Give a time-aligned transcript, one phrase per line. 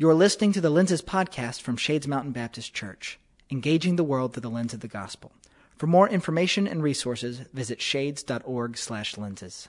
[0.00, 3.18] You're listening to the Lenses podcast from Shades Mountain Baptist Church,
[3.50, 5.30] engaging the world through the lens of the gospel.
[5.76, 9.68] For more information and resources, visit shades.org/lenses.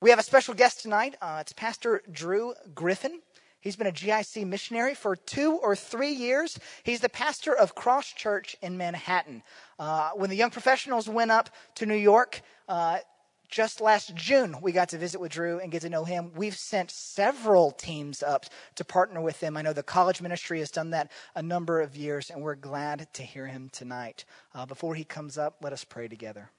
[0.00, 1.16] We have a special guest tonight.
[1.20, 3.20] Uh, it's Pastor Drew Griffin.
[3.60, 6.58] He's been a GIC missionary for two or three years.
[6.82, 9.42] He's the pastor of Cross Church in Manhattan.
[9.78, 13.00] Uh, when the young professionals went up to New York, uh,
[13.48, 16.32] just last June, we got to visit with Drew and get to know him.
[16.36, 18.44] We've sent several teams up
[18.76, 19.56] to partner with him.
[19.56, 23.08] I know the college ministry has done that a number of years, and we're glad
[23.14, 24.24] to hear him tonight.
[24.54, 26.50] Uh, before he comes up, let us pray together.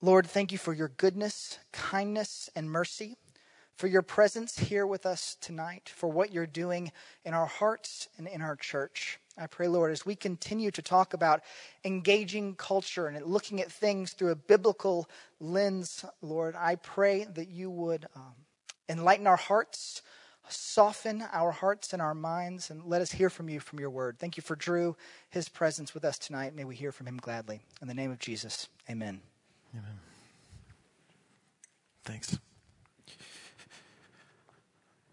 [0.00, 3.16] Lord, thank you for your goodness, kindness, and mercy,
[3.76, 6.90] for your presence here with us tonight, for what you're doing
[7.24, 9.20] in our hearts and in our church.
[9.38, 11.42] I pray, Lord, as we continue to talk about
[11.84, 15.08] engaging culture and looking at things through a biblical
[15.40, 18.34] lens, Lord, I pray that you would um,
[18.88, 20.02] enlighten our hearts,
[20.48, 24.18] soften our hearts and our minds, and let us hear from you from your word.
[24.18, 24.96] Thank you for Drew,
[25.30, 26.54] his presence with us tonight.
[26.54, 27.60] May we hear from him gladly.
[27.80, 29.20] In the name of Jesus, amen.
[29.74, 30.00] Amen.
[32.04, 32.38] Thanks.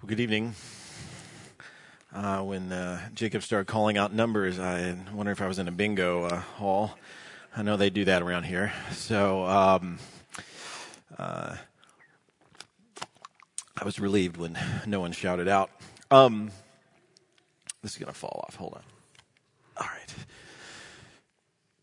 [0.01, 0.55] Well, good evening.
[2.15, 5.71] Uh, when uh, Jacob started calling out numbers, I wonder if I was in a
[5.71, 6.97] bingo uh, hall.
[7.57, 8.71] I know they do that around here.
[8.93, 9.99] So um,
[11.19, 11.57] uh,
[13.77, 15.71] I was relieved when no one shouted out.
[16.09, 16.51] Um,
[17.81, 18.55] this is going to fall off.
[18.55, 18.83] Hold on.
[19.75, 20.15] All right.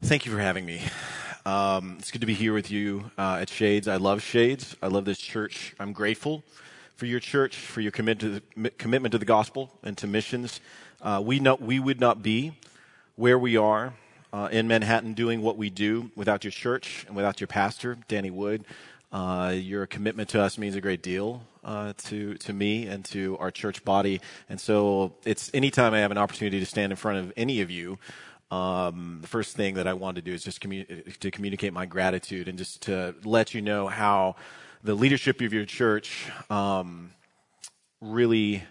[0.01, 0.81] Thank you for having me.
[1.45, 3.87] Um, it's good to be here with you uh, at Shades.
[3.87, 4.77] I love Shades.
[4.83, 5.75] I love this church.
[5.79, 6.43] I'm grateful
[6.97, 10.61] for your church, for your commitment to, commitment to the gospel and to missions.
[11.01, 12.53] Uh, we, know, we would not be
[13.17, 13.95] where we are
[14.33, 18.31] uh, in Manhattan doing what we do without your church and without your pastor, Danny
[18.31, 18.65] Wood.
[19.13, 23.37] Uh, your commitment to us means a great deal uh, to to me and to
[23.39, 24.23] our church body.
[24.49, 27.71] And so, it's anytime I have an opportunity to stand in front of any of
[27.71, 27.99] you,
[28.51, 31.85] um, the first thing that I want to do is just commu- to communicate my
[31.85, 34.37] gratitude and just to let you know how
[34.85, 37.13] the leadership of your church um,
[38.01, 38.65] really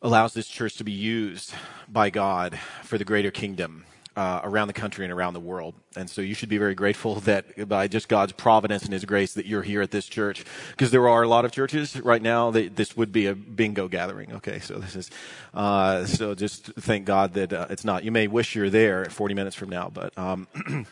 [0.00, 1.54] allows this church to be used
[1.88, 3.84] by God for the greater kingdom.
[4.14, 5.74] Uh, around the country and around the world.
[5.96, 9.32] And so you should be very grateful that by just God's providence and His grace
[9.32, 10.44] that you're here at this church.
[10.72, 13.88] Because there are a lot of churches right now that this would be a bingo
[13.88, 14.34] gathering.
[14.34, 15.10] Okay, so this is,
[15.54, 18.04] uh, so just thank God that uh, it's not.
[18.04, 20.46] You may wish you're there 40 minutes from now, but, um,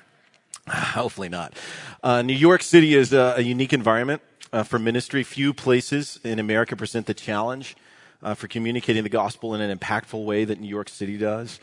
[0.94, 1.54] Hopefully not.
[2.02, 4.22] Uh, New York City is a, a unique environment
[4.52, 5.24] uh, for ministry.
[5.24, 7.76] Few places in America present the challenge
[8.22, 11.58] uh, for communicating the gospel in an impactful way that New York City does.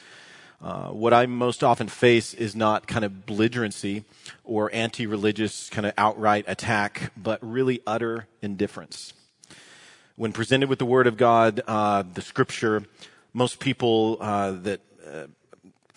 [0.62, 4.04] Uh, what I most often face is not kind of belligerency
[4.44, 9.14] or anti religious kind of outright attack, but really utter indifference.
[10.16, 12.84] When presented with the Word of God, uh, the Scripture,
[13.34, 14.82] most people uh, that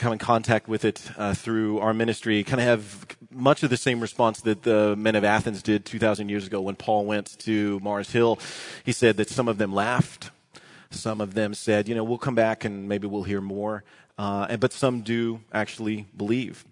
[0.01, 3.77] come in contact with it uh, through our ministry kind of have much of the
[3.77, 7.79] same response that the men of Athens did 2,000 years ago when Paul went to
[7.81, 8.39] Mars Hill.
[8.83, 10.31] He said that some of them laughed.
[10.91, 13.85] Some of them said, you know, we'll come back and maybe we'll hear more.
[14.17, 16.65] Uh, but some do actually believe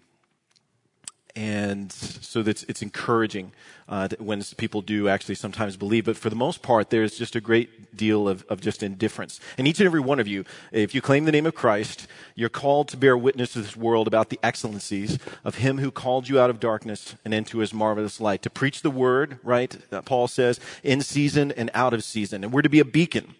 [1.39, 3.53] and so that's it's encouraging
[3.87, 6.03] uh, when people do actually sometimes believe.
[6.03, 9.39] But for the most part, there's just a great deal of, of just indifference.
[9.57, 12.49] And each and every one of you, if you claim the name of Christ, you're
[12.49, 16.41] called to bear witness to this world about the excellencies of Him who called you
[16.41, 18.41] out of darkness and into His marvelous light.
[18.41, 19.77] To preach the word, right?
[20.03, 23.35] Paul says, in season and out of season, and we're to be a beacon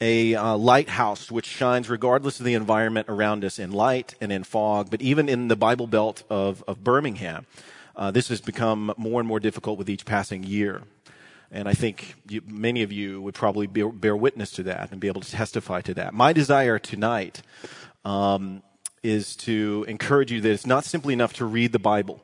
[0.00, 4.44] a uh, lighthouse which shines regardless of the environment around us in light and in
[4.44, 4.90] fog.
[4.90, 7.46] But even in the Bible Belt of, of Birmingham,
[7.94, 10.82] uh, this has become more and more difficult with each passing year.
[11.50, 15.00] And I think you, many of you would probably bear, bear, witness to that and
[15.00, 16.12] be able to testify to that.
[16.12, 17.40] My desire tonight
[18.04, 18.62] um,
[19.02, 22.20] is to encourage you that it's not simply enough to read the Bible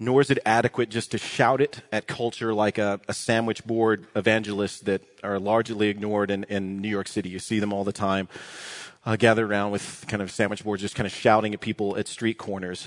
[0.00, 4.06] nor is it adequate just to shout it at culture like a, a sandwich board
[4.14, 7.28] evangelists that are largely ignored in, in, New York City.
[7.28, 8.28] You see them all the time,
[9.04, 12.06] uh, gathered around with kind of sandwich boards, just kind of shouting at people at
[12.06, 12.86] street corners.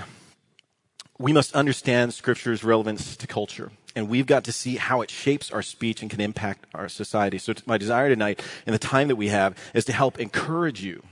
[1.20, 5.52] We must understand Scripture's relevance to culture, and we've got to see how it shapes
[5.52, 7.38] our speech and can impact our society.
[7.38, 11.04] So, my desire tonight, in the time that we have, is to help encourage you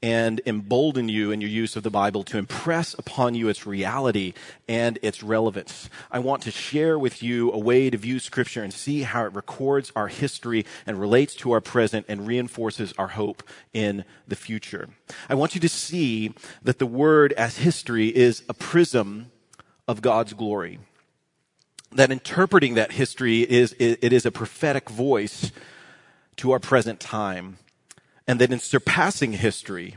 [0.00, 4.32] and embolden you in your use of the Bible to impress upon you its reality
[4.68, 5.90] and its relevance.
[6.10, 9.34] I want to share with you a way to view Scripture and see how it
[9.34, 13.42] records our history and relates to our present and reinforces our hope
[13.72, 14.88] in the future.
[15.28, 19.32] I want you to see that the Word as history is a prism
[19.88, 20.78] of God's glory.
[21.90, 25.50] That interpreting that history is, it is a prophetic voice
[26.36, 27.58] to our present time,
[28.28, 29.96] and that in surpassing history,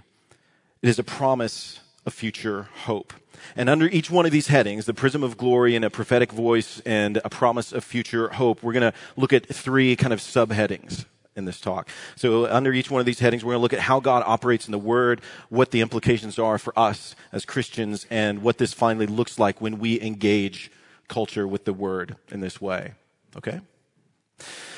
[0.81, 3.13] it is a promise of future hope.
[3.56, 6.81] And under each one of these headings, the prism of glory and a prophetic voice
[6.86, 11.06] and a promise of future hope, we're going to look at three kind of subheadings
[11.36, 11.89] in this talk.
[12.16, 14.66] So under each one of these headings, we're going to look at how God operates
[14.66, 19.07] in the Word, what the implications are for us as Christians, and what this finally
[19.07, 20.72] looks like when we engage
[21.07, 22.94] culture with the Word in this way.
[23.36, 23.60] Okay?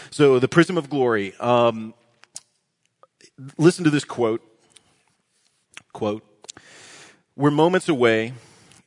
[0.09, 1.35] So the prism of glory.
[1.39, 1.93] Um,
[3.57, 4.41] listen to this quote.
[5.91, 6.23] Quote.
[7.35, 8.33] We're moments away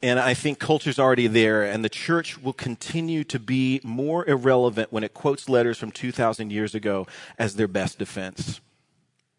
[0.02, 4.92] and I think culture's already there, and the church will continue to be more irrelevant
[4.92, 7.06] when it quotes letters from 2,000 years ago
[7.38, 8.60] as their best defense.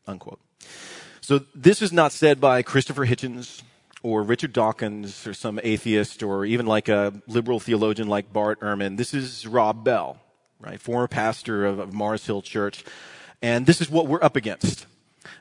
[0.08, 0.40] Unquote.
[1.22, 3.62] So this is not said by Christopher Hitchens
[4.02, 8.98] or Richard Dawkins or some atheist or even like a liberal theologian like Bart Ehrman.
[8.98, 10.20] This is Rob Bell,
[10.60, 10.82] right?
[10.82, 12.84] Former pastor of, of Mars Hill Church.
[13.42, 14.88] And this is what we're up against.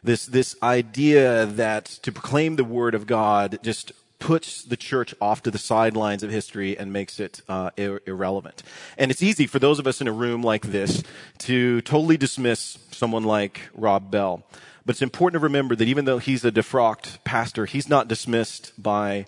[0.06, 5.42] This, this idea that to proclaim the word of God just puts the church off
[5.42, 8.62] to the sidelines of history and makes it uh, ir- irrelevant.
[8.96, 11.02] And it's easy for those of us in a room like this
[11.38, 14.44] to totally dismiss someone like Rob Bell.
[14.84, 18.80] But it's important to remember that even though he's a defrocked pastor, he's not dismissed
[18.80, 19.26] by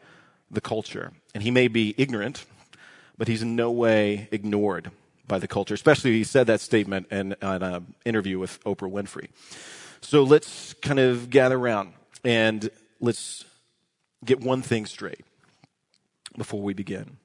[0.48, 1.10] the culture.
[1.34, 2.44] And he may be ignorant,
[3.18, 4.92] but he's in no way ignored
[5.26, 9.26] by the culture, especially he said that statement in, in an interview with Oprah Winfrey.
[10.00, 11.92] So let's kind of gather around
[12.24, 13.44] and let's
[14.24, 15.24] get one thing straight
[16.36, 17.18] before we begin.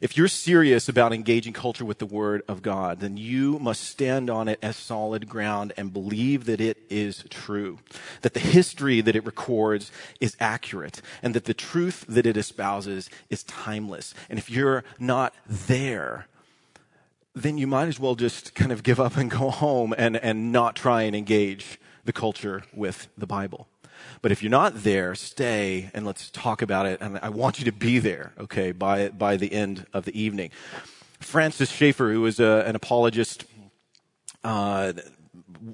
[0.00, 4.30] If you're serious about engaging culture with the Word of God, then you must stand
[4.30, 7.80] on it as solid ground and believe that it is true,
[8.22, 13.10] that the history that it records is accurate, and that the truth that it espouses
[13.28, 14.14] is timeless.
[14.30, 16.26] And if you're not there,
[17.34, 20.52] then you might as well just kind of give up and go home and, and
[20.52, 23.68] not try and engage the culture with the Bible.
[24.22, 27.02] But if you're not there, stay and let's talk about it.
[27.02, 30.50] And I want you to be there, okay, by, by the end of the evening.
[31.20, 33.44] Francis Schaeffer, who is a, an apologist,
[34.42, 34.94] uh,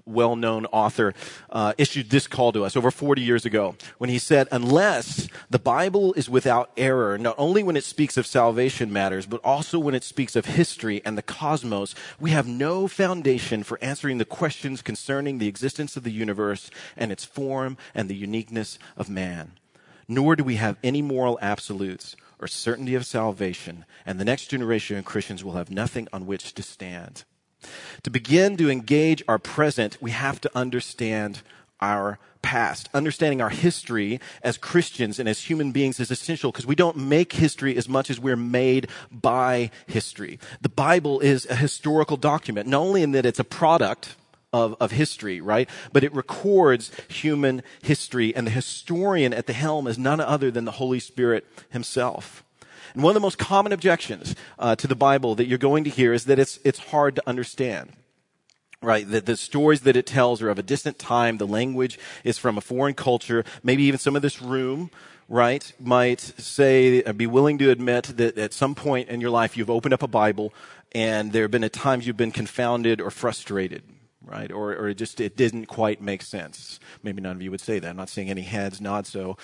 [0.07, 1.15] well known author,
[1.51, 5.59] uh, issued this call to us over 40 years ago when he said, Unless the
[5.59, 9.95] Bible is without error, not only when it speaks of salvation matters, but also when
[9.95, 14.83] it speaks of history and the cosmos, we have no foundation for answering the questions
[14.83, 19.53] concerning the existence of the universe and its form and the uniqueness of man.
[20.07, 24.99] Nor do we have any moral absolutes or certainty of salvation, and the next generation
[24.99, 27.25] of Christians will have nothing on which to stand.
[28.03, 31.43] To begin to engage our present, we have to understand
[31.81, 32.91] our past.
[32.93, 37.33] Understanding our history as Christians and as human beings is essential because we don't make
[37.33, 40.39] history as much as we're made by history.
[40.61, 44.17] The Bible is a historical document, not only in that it's a product
[44.53, 45.69] of, of history, right?
[45.93, 50.65] But it records human history, and the historian at the helm is none other than
[50.65, 52.45] the Holy Spirit himself.
[52.95, 55.91] And one of the most common objections uh, to the Bible that you're going to
[55.91, 57.93] hear is that it's, it's hard to understand.
[58.81, 61.39] Right, that the stories that it tells are of a distant time.
[61.39, 63.43] The language is from a foreign culture.
[63.63, 64.91] Maybe even some of this room,
[65.27, 69.57] right, might say, uh, be willing to admit that at some point in your life
[69.57, 70.53] you've opened up a Bible
[70.93, 73.83] and there have been at times you've been confounded or frustrated
[74.27, 74.51] right?
[74.51, 76.81] Or, or it just it didn't quite make sense.
[77.03, 77.89] Maybe none of you would say that.
[77.89, 79.07] I'm not seeing any heads nod.
[79.07, 79.37] So,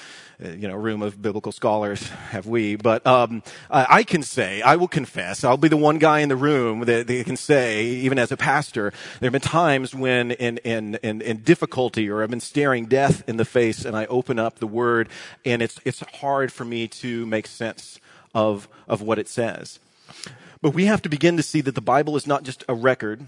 [0.44, 2.76] uh, you know, room of biblical scholars have we.
[2.76, 6.36] But um, I, can say, I will confess, I'll be the one guy in the
[6.36, 10.58] room that, that can say, even as a pastor, there have been times when in,
[10.58, 14.38] in in in difficulty or I've been staring death in the face, and I open
[14.38, 15.08] up the Word,
[15.44, 18.00] and it's it's hard for me to make sense
[18.34, 19.78] of of what it says.
[20.62, 23.26] But we have to begin to see that the Bible is not just a record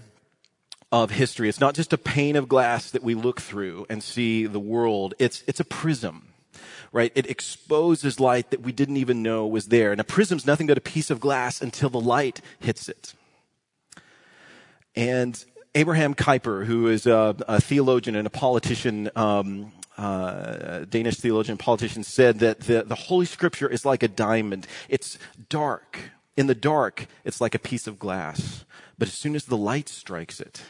[0.93, 1.49] of history.
[1.49, 5.15] It's not just a pane of glass that we look through and see the world.
[5.17, 6.27] It's, it's a prism,
[6.91, 7.11] right?
[7.15, 9.91] It exposes light that we didn't even know was there.
[9.91, 13.15] And a prism's nothing but a piece of glass until the light hits it.
[14.95, 21.53] And Abraham Kuyper, who is a, a theologian and a politician, um, uh, Danish theologian
[21.53, 24.67] and politician, said that the, the Holy Scripture is like a diamond.
[24.89, 25.17] It's
[25.49, 25.97] dark.
[26.37, 28.63] In the dark, it's like a piece of glass.
[28.99, 30.61] But as soon as the light strikes it,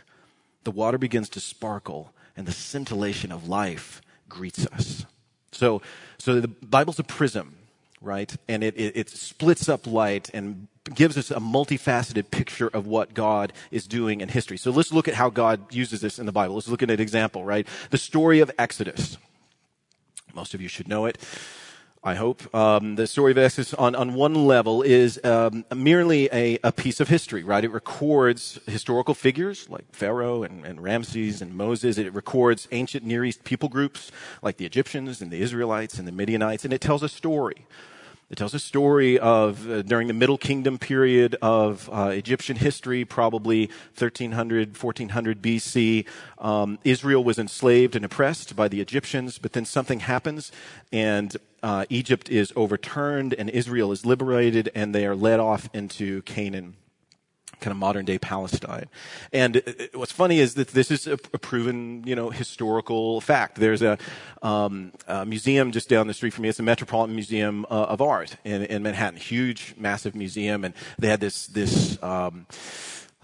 [0.63, 5.05] the water begins to sparkle and the scintillation of life greets us.
[5.51, 5.81] So,
[6.17, 7.55] so the Bible's a prism,
[8.01, 8.35] right?
[8.47, 13.13] And it, it, it, splits up light and gives us a multifaceted picture of what
[13.13, 14.57] God is doing in history.
[14.57, 16.55] So let's look at how God uses this in the Bible.
[16.55, 17.67] Let's look at an example, right?
[17.91, 19.17] The story of Exodus.
[20.33, 21.17] Most of you should know it.
[22.05, 22.53] I hope.
[22.53, 26.99] Um, the story of Exodus, on, on one level, is um, merely a, a, piece
[26.99, 27.63] of history, right?
[27.63, 31.97] It records historical figures like Pharaoh and, and Ramses and Moses.
[31.97, 36.11] It records ancient Near East people groups like the Egyptians and the Israelites and the
[36.11, 37.67] Midianites, and it tells a story
[38.33, 43.05] it tells a story of uh, during the Middle Kingdom period of uh, Egyptian history,
[43.05, 46.07] probably 1300, 1400 BC.
[46.39, 50.51] Um, Israel was enslaved and oppressed by the Egyptians, but then something happens
[50.91, 56.23] and uh, Egypt is overturned and Israel is liberated and they are led off into
[56.23, 56.73] Canaan
[57.63, 58.87] kind of modern day Palestine.
[59.31, 63.55] And what's funny is that this is a, a proven, you know, historical fact.
[63.55, 63.97] There's a,
[64.41, 66.49] um, a, museum just down the street from me.
[66.49, 69.19] It's the Metropolitan Museum uh, of Art in, in, Manhattan.
[69.19, 72.01] Huge, massive museum, and they had this this.
[72.03, 72.45] Um,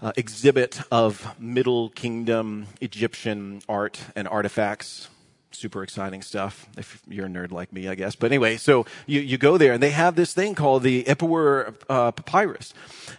[0.02, 5.10] uh, exhibit of Middle Kingdom Egyptian art and artifacts
[5.52, 8.14] super exciting stuff if you're a nerd like me, I guess.
[8.14, 11.74] But anyway, so you, you go there and they have this thing called the Ipuwer
[11.88, 12.74] uh, papyrus.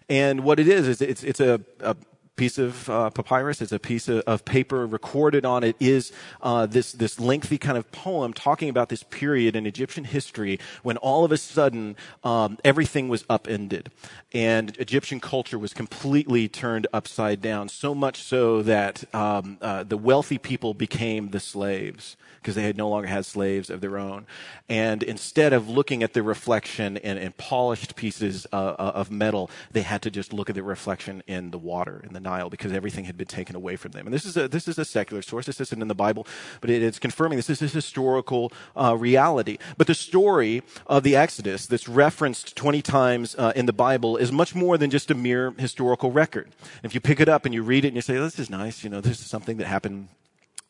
[0.09, 1.95] And what it is, is it's, it's a, a
[2.41, 3.61] piece of uh, papyrus.
[3.61, 4.88] It's a piece of, of, paper.
[4.88, 6.11] Recorded on it is
[6.41, 10.97] uh, this this lengthy kind of poem talking about this period in Egyptian history when
[10.97, 13.91] all of a sudden um, everything was upended
[14.33, 17.69] and Egyptian culture was completely turned upside down.
[17.69, 22.75] So much so that um, uh, the wealthy people became the slaves because they had
[22.75, 24.25] no longer had slaves of their own.
[24.67, 29.51] And instead of looking at the reflection in, in polished pieces uh, uh, of metal,
[29.71, 32.71] they had to just look at the reflection in the water in the Nile because
[32.71, 34.07] everything had been taken away from them.
[34.07, 35.45] And this is a this is a secular source.
[35.45, 36.25] This isn't in the Bible,
[36.62, 39.57] but it, it's confirming this is a historical uh, reality.
[39.77, 44.31] But the story of the Exodus that's referenced 20 times uh, in the Bible is
[44.31, 46.50] much more than just a mere historical record.
[46.81, 48.83] If you pick it up and you read it and you say, "This is nice,"
[48.83, 50.07] you know, this is something that happened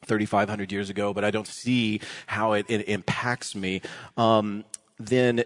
[0.06, 3.82] 3,500 years ago, but I don't see how it, it impacts me,
[4.18, 4.64] um,
[5.00, 5.44] then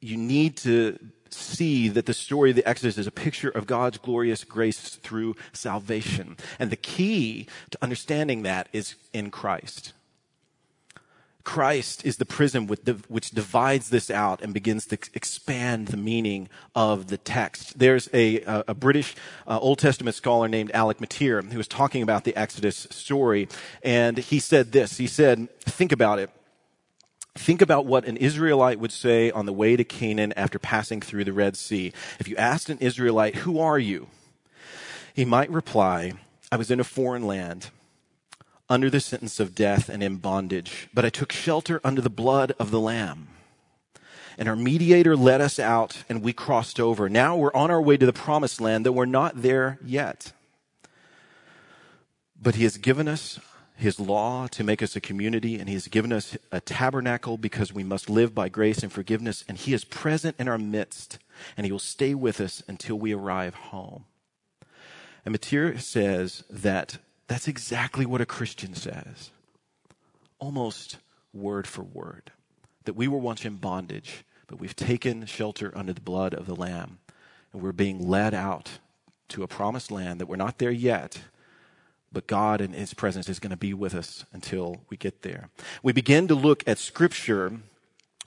[0.00, 0.98] you need to
[1.28, 5.36] see that the story of the Exodus is a picture of God's glorious grace through
[5.52, 6.36] salvation.
[6.58, 9.92] And the key to understanding that is in Christ.
[11.44, 17.06] Christ is the prism which divides this out and begins to expand the meaning of
[17.06, 17.78] the text.
[17.78, 19.14] There's a, a British
[19.46, 23.48] uh, Old Testament scholar named Alec Motyer who was talking about the Exodus story,
[23.82, 24.98] and he said this.
[24.98, 26.30] He said, think about it.
[27.36, 31.24] Think about what an Israelite would say on the way to Canaan after passing through
[31.24, 31.92] the Red Sea.
[32.18, 34.08] If you asked an Israelite, who are you?
[35.14, 36.12] He might reply,
[36.52, 37.70] I was in a foreign land
[38.70, 42.52] under the sentence of death and in bondage, but I took shelter under the blood
[42.58, 43.28] of the Lamb.
[44.38, 47.08] And our mediator led us out and we crossed over.
[47.08, 50.32] Now we're on our way to the promised land that we're not there yet.
[52.40, 53.38] But he has given us
[53.76, 57.72] his law to make us a community and he has given us a tabernacle because
[57.72, 61.18] we must live by grace and forgiveness and he is present in our midst
[61.56, 64.04] and he will stay with us until we arrive home.
[65.24, 66.98] And Motyer says that
[67.30, 69.30] that's exactly what a Christian says,
[70.40, 70.96] almost
[71.32, 72.32] word for word.
[72.86, 76.56] That we were once in bondage, but we've taken shelter under the blood of the
[76.56, 76.98] Lamb,
[77.52, 78.80] and we're being led out
[79.28, 81.20] to a promised land that we're not there yet,
[82.12, 85.50] but God and His presence is going to be with us until we get there.
[85.84, 87.60] We begin to look at Scripture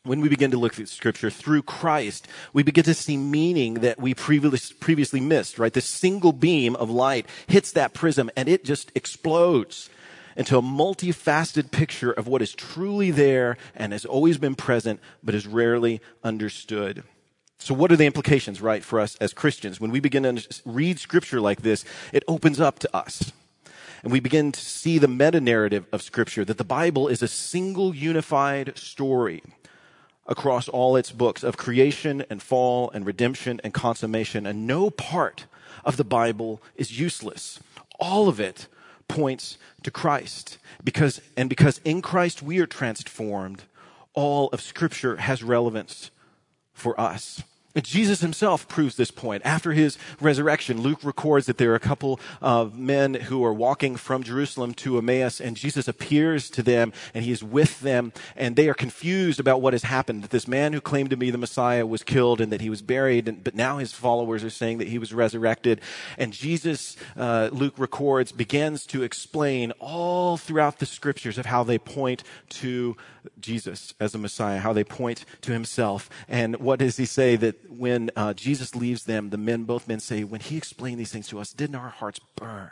[0.05, 3.97] when we begin to look at scripture through Christ, we begin to see meaning that
[4.01, 5.71] we previously missed, right?
[5.71, 9.89] This single beam of light hits that prism and it just explodes
[10.35, 15.35] into a multifaceted picture of what is truly there and has always been present, but
[15.35, 17.03] is rarely understood.
[17.57, 19.79] So what are the implications, right, for us as Christians?
[19.79, 23.31] When we begin to read scripture like this, it opens up to us.
[24.03, 27.27] And we begin to see the meta narrative of scripture, that the Bible is a
[27.29, 29.41] single unified story
[30.25, 34.45] across all its books of creation and fall and redemption and consummation.
[34.45, 35.45] And no part
[35.83, 37.59] of the Bible is useless.
[37.99, 38.67] All of it
[39.07, 40.57] points to Christ.
[40.83, 43.63] Because, and because in Christ we are transformed,
[44.13, 46.11] all of Scripture has relevance
[46.73, 47.43] for us.
[47.81, 49.41] Jesus himself proves this point.
[49.43, 53.95] After his resurrection, Luke records that there are a couple of men who are walking
[53.95, 58.55] from Jerusalem to Emmaus, and Jesus appears to them, and he is with them, and
[58.55, 60.23] they are confused about what has happened.
[60.23, 62.83] That this man who claimed to be the Messiah was killed, and that he was
[62.83, 65.81] buried, and, but now his followers are saying that he was resurrected.
[66.19, 71.79] And Jesus, uh, Luke records, begins to explain all throughout the scriptures of how they
[71.79, 72.95] point to
[73.39, 76.09] Jesus as a Messiah, how they point to himself.
[76.27, 79.99] And what does he say that when uh, Jesus leaves them, the men, both men
[79.99, 82.71] say, when he explained these things to us, didn't our hearts burn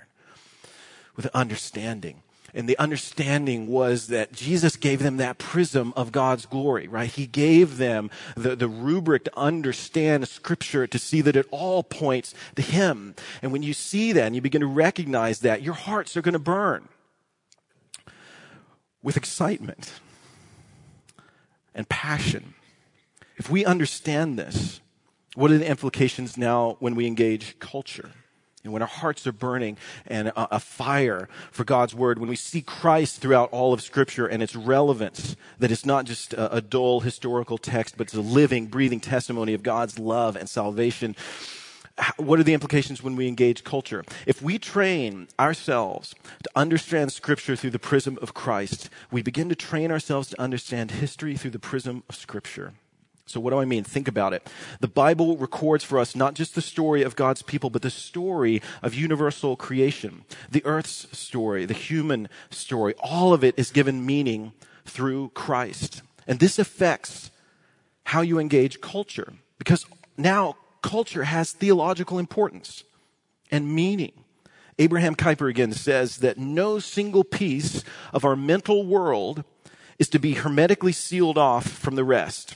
[1.15, 2.23] with understanding?
[2.53, 7.09] and the understanding was that Jesus gave them that prism of God's glory, right?
[7.09, 12.33] He gave them the, the rubric to understand Scripture, to see that it all points
[12.55, 13.15] to Him.
[13.41, 16.33] And when you see that and you begin to recognize that, your hearts are going
[16.33, 16.89] to burn
[19.01, 19.93] with excitement
[21.73, 22.53] and passion.
[23.37, 24.81] If we understand this,
[25.35, 28.11] what are the implications now when we engage culture?
[28.63, 32.35] And when our hearts are burning and a, a, fire for God's word, when we
[32.35, 36.61] see Christ throughout all of Scripture and its relevance, that it's not just a, a
[36.61, 41.15] dull historical text, but it's a living, breathing testimony of God's love and salvation.
[42.17, 44.03] What are the implications when we engage culture?
[44.25, 49.55] If we train ourselves to understand Scripture through the prism of Christ, we begin to
[49.55, 52.73] train ourselves to understand history through the prism of Scripture.
[53.25, 53.83] So, what do I mean?
[53.83, 54.49] Think about it.
[54.79, 58.61] The Bible records for us not just the story of God's people, but the story
[58.81, 62.93] of universal creation, the earth's story, the human story.
[62.99, 64.51] All of it is given meaning
[64.85, 66.01] through Christ.
[66.27, 67.31] And this affects
[68.05, 69.85] how you engage culture, because
[70.17, 72.83] now culture has theological importance
[73.49, 74.13] and meaning.
[74.79, 77.83] Abraham Kuyper again says that no single piece
[78.13, 79.43] of our mental world
[79.99, 82.55] is to be hermetically sealed off from the rest.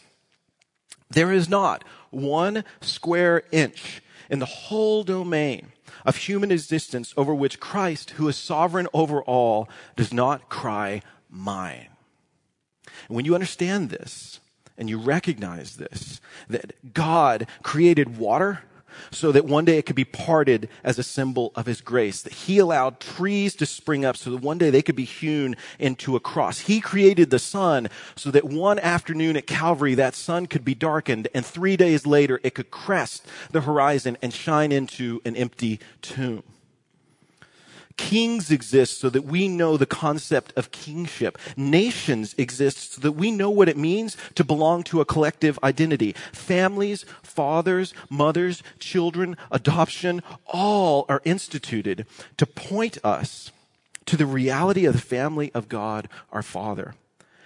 [1.10, 5.72] There is not one square inch in the whole domain
[6.06, 11.90] of human existence over which Christ, who is sovereign over all, does not cry, Mine.
[13.08, 14.40] And when you understand this
[14.78, 18.62] and you recognize this, that God created water
[19.12, 22.22] so that one day it could be parted as a symbol of his grace.
[22.22, 25.56] That he allowed trees to spring up so that one day they could be hewn
[25.80, 26.62] into a cross.
[26.62, 31.28] He created the sun so that one afternoon at Calvary that sun could be darkened
[31.34, 36.44] and three days later it could crest the horizon and shine into an empty tomb.
[37.98, 41.38] Kings exist so that we know the concept of kingship.
[41.56, 46.14] Nations exist so that we know what it means to belong to a collective identity.
[46.34, 52.06] Families, fathers, mothers, children, adoption, all are instituted
[52.38, 53.52] to point us
[54.06, 56.96] to the reality of the family of God, our Father,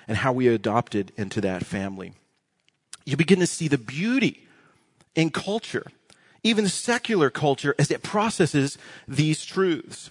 [0.07, 2.13] and how we are adopted into that family.
[3.05, 4.47] You begin to see the beauty
[5.15, 5.87] in culture,
[6.43, 10.09] even secular culture, as it processes these truths.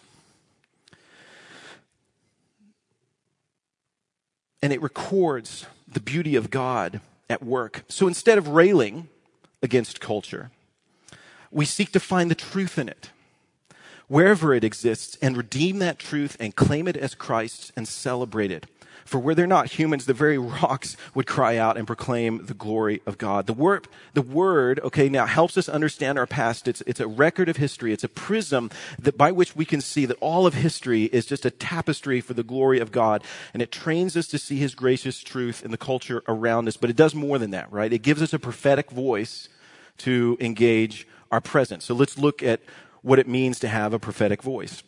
[4.62, 7.84] And it records the beauty of God at work.
[7.88, 9.08] So instead of railing
[9.62, 10.50] against culture,
[11.50, 13.10] we seek to find the truth in it,
[14.06, 18.66] wherever it exists, and redeem that truth and claim it as Christ's and celebrate it.
[19.08, 23.00] For were there not humans, the very rocks would cry out and proclaim the glory
[23.06, 23.46] of God.
[23.46, 26.68] The word, the word, okay, now helps us understand our past.
[26.68, 27.94] It's, it's a record of history.
[27.94, 31.46] It's a prism that by which we can see that all of history is just
[31.46, 33.24] a tapestry for the glory of God.
[33.54, 36.76] And it trains us to see his gracious truth in the culture around us.
[36.76, 37.90] But it does more than that, right?
[37.90, 39.48] It gives us a prophetic voice
[39.98, 41.82] to engage our present.
[41.82, 42.60] So let's look at
[43.00, 44.82] what it means to have a prophetic voice.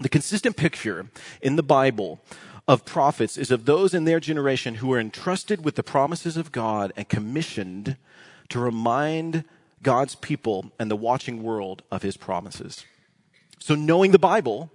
[0.00, 1.06] The consistent picture
[1.40, 2.20] in the Bible
[2.68, 6.52] of prophets is of those in their generation who are entrusted with the promises of
[6.52, 7.96] God and commissioned
[8.50, 9.44] to remind
[9.82, 12.84] God's people and the watching world of his promises.
[13.58, 14.70] So knowing the Bible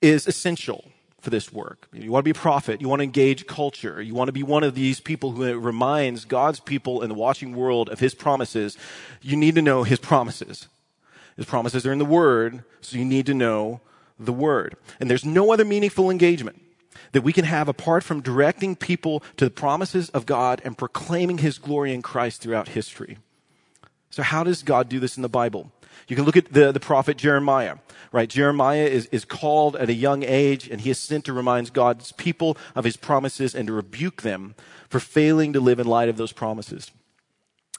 [0.00, 1.88] is essential for this work.
[1.92, 4.44] You want to be a prophet, you want to engage culture, you want to be
[4.44, 8.78] one of these people who reminds God's people and the watching world of his promises,
[9.22, 10.68] you need to know his promises.
[11.36, 13.80] His promises are in the word, so you need to know
[14.20, 14.76] the word.
[15.00, 16.62] And there's no other meaningful engagement
[17.12, 21.38] that we can have apart from directing people to the promises of God and proclaiming
[21.38, 23.18] his glory in Christ throughout history.
[24.10, 25.72] So how does God do this in the Bible?
[26.08, 27.76] You can look at the, the prophet Jeremiah,
[28.12, 28.28] right?
[28.28, 32.12] Jeremiah is, is called at a young age and he is sent to remind God's
[32.12, 34.54] people of his promises and to rebuke them
[34.88, 36.90] for failing to live in light of those promises.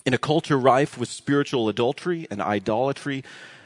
[0.05, 3.23] In a culture rife with spiritual adultery and idolatry,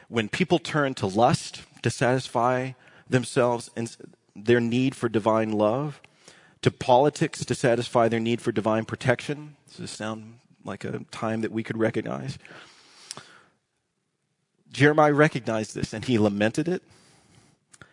[0.09, 2.71] when people turn to lust to satisfy
[3.09, 3.95] themselves and
[4.45, 6.01] their need for divine love,
[6.61, 9.55] to politics to satisfy their need for divine protection.
[9.67, 12.37] Does this sound like a time that we could recognize?
[14.71, 16.83] Jeremiah recognized this and he lamented it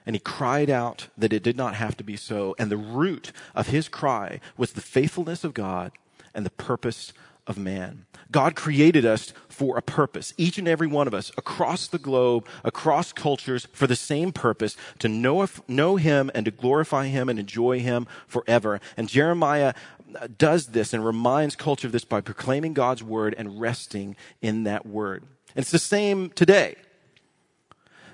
[0.08, 2.54] and he cried out that it did not have to be so.
[2.58, 5.92] And the root of his cry was the faithfulness of God
[6.34, 7.12] and the purpose
[7.46, 8.06] of man.
[8.31, 12.47] God created us for a purpose, each and every one of us across the globe,
[12.62, 17.38] across cultures, for the same purpose to know, know Him and to glorify Him and
[17.38, 18.81] enjoy Him forever.
[18.97, 19.75] And Jeremiah
[20.14, 24.64] uh, does this and reminds culture of this by proclaiming God's word and resting in
[24.64, 25.25] that word.
[25.57, 26.77] And it's the same today.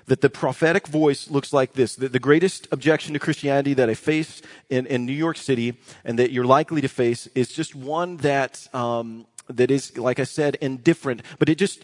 [0.07, 1.95] that the prophetic voice looks like this.
[1.95, 6.19] The, the greatest objection to Christianity that I face in, in New York City and
[6.19, 10.55] that you're likely to face is just one that, um, that is, like I said,
[10.55, 11.83] indifferent, but it just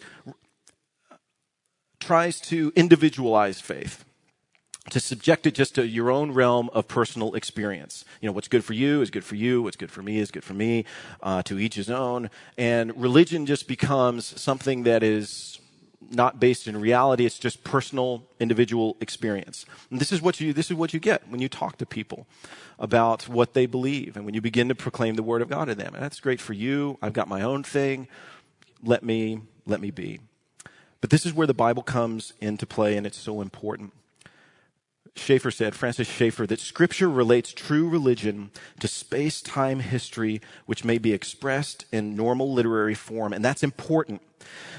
[2.00, 4.04] tries to individualize faith
[4.90, 8.04] to subject it just to your own realm of personal experience.
[8.20, 10.32] You know, what's good for you is good for you, what's good for me is
[10.32, 10.86] good for me,
[11.22, 12.30] uh, to each his own.
[12.58, 15.61] And religion just becomes something that is
[16.10, 17.26] not based in reality.
[17.26, 19.66] It's just personal, individual experience.
[19.90, 22.28] And this is what you, this is what you get when you talk to people
[22.80, 25.76] about what they believe and when you begin to proclaim the word of God to
[25.76, 25.94] them.
[25.94, 26.98] And that's great for you.
[27.02, 28.08] I've got my own thing.
[28.84, 30.20] Let me, let me be.
[31.00, 33.94] But this is where the Bible comes into play and it's so important.
[35.16, 40.98] Schaeffer said, Francis Schaeffer, that scripture relates true religion to space time history, which may
[40.98, 43.34] be expressed in normal literary form.
[43.34, 44.22] And that's important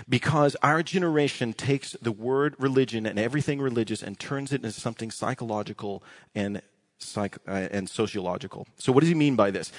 [0.09, 5.11] because our generation takes the word religion and everything religious and turns it into something
[5.11, 6.03] psychological
[6.35, 6.63] and
[6.99, 8.67] Psych, uh, and sociological.
[8.79, 9.73] So what does he mean by this?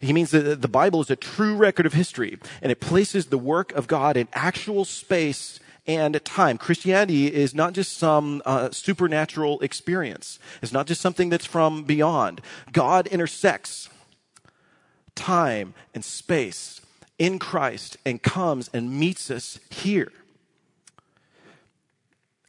[0.00, 3.38] He means that the Bible is a true record of history and it places the
[3.38, 6.56] work of God in actual space and time.
[6.56, 10.38] Christianity is not just some uh, supernatural experience.
[10.62, 12.40] It's not just something that's from beyond.
[12.70, 13.88] God intersects
[15.16, 16.80] time and space
[17.18, 20.12] in Christ and comes and meets us here.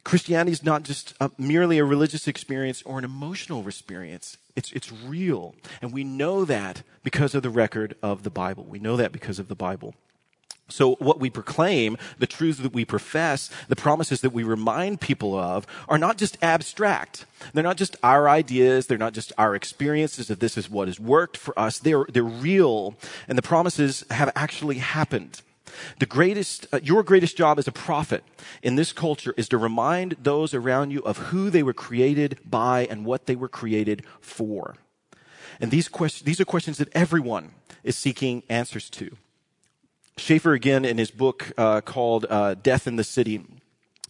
[0.04, 4.36] Christianity is not just a, merely a religious experience or an emotional experience.
[4.54, 5.56] It's, it's real.
[5.80, 8.64] And we know that because of the record of the Bible.
[8.64, 9.94] We know that because of the Bible.
[10.72, 15.38] So what we proclaim, the truths that we profess, the promises that we remind people
[15.38, 17.26] of are not just abstract.
[17.52, 18.86] They're not just our ideas.
[18.86, 21.78] They're not just our experiences of this is what has worked for us.
[21.78, 22.96] They're, they're real
[23.28, 25.40] and the promises have actually happened.
[25.98, 28.24] The greatest, uh, your greatest job as a prophet
[28.62, 32.86] in this culture is to remind those around you of who they were created by
[32.90, 34.76] and what they were created for.
[35.60, 37.52] And these questions, these are questions that everyone
[37.84, 39.16] is seeking answers to.
[40.16, 43.44] Schaeffer, again, in his book uh, called uh, Death in the City, it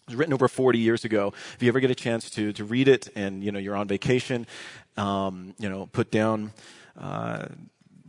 [0.07, 1.33] was written over 40 years ago.
[1.55, 3.87] If you ever get a chance to, to read it and, you know, you're on
[3.87, 4.45] vacation,
[4.97, 6.51] um, you know, put down,
[6.99, 7.45] uh,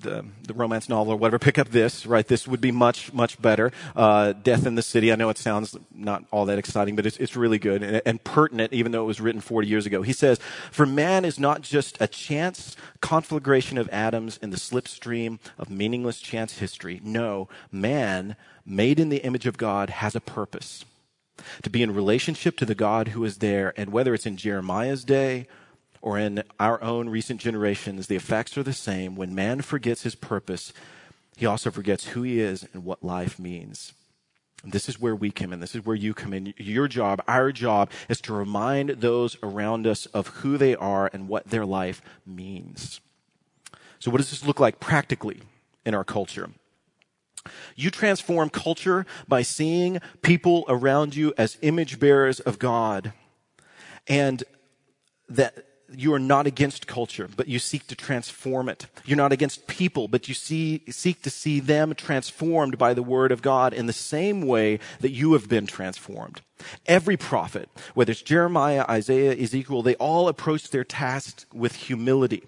[0.04, 2.26] the, the romance novel or whatever, pick up this, right?
[2.26, 3.72] This would be much, much better.
[3.96, 5.10] Uh, Death in the City.
[5.10, 8.22] I know it sounds not all that exciting, but it's, it's really good and, and
[8.22, 10.02] pertinent, even though it was written 40 years ago.
[10.02, 10.38] He says,
[10.70, 16.20] For man is not just a chance conflagration of atoms in the slipstream of meaningless
[16.20, 17.00] chance history.
[17.02, 20.84] No, man, made in the image of God, has a purpose.
[21.62, 25.04] To be in relationship to the God who is there, and whether it's in Jeremiah's
[25.04, 25.48] day
[26.04, 29.16] or in our own recent generations, the effects are the same.
[29.16, 30.70] When man forgets his purpose,
[31.34, 33.94] he also forgets who he is and what life means.
[34.62, 35.60] This is where we come in.
[35.60, 36.52] This is where you come in.
[36.58, 41.26] Your job, our job, is to remind those around us of who they are and
[41.26, 43.00] what their life means.
[43.98, 45.40] So, what does this look like practically
[45.86, 46.50] in our culture?
[47.76, 53.14] You transform culture by seeing people around you as image bearers of God.
[54.06, 54.44] And
[55.30, 55.64] that
[55.98, 58.86] you are not against culture, but you seek to transform it.
[59.04, 63.32] You're not against people, but you see, seek to see them transformed by the word
[63.32, 66.40] of God in the same way that you have been transformed.
[66.86, 72.44] Every prophet, whether it's Jeremiah, Isaiah, Ezekiel, they all approached their task with humility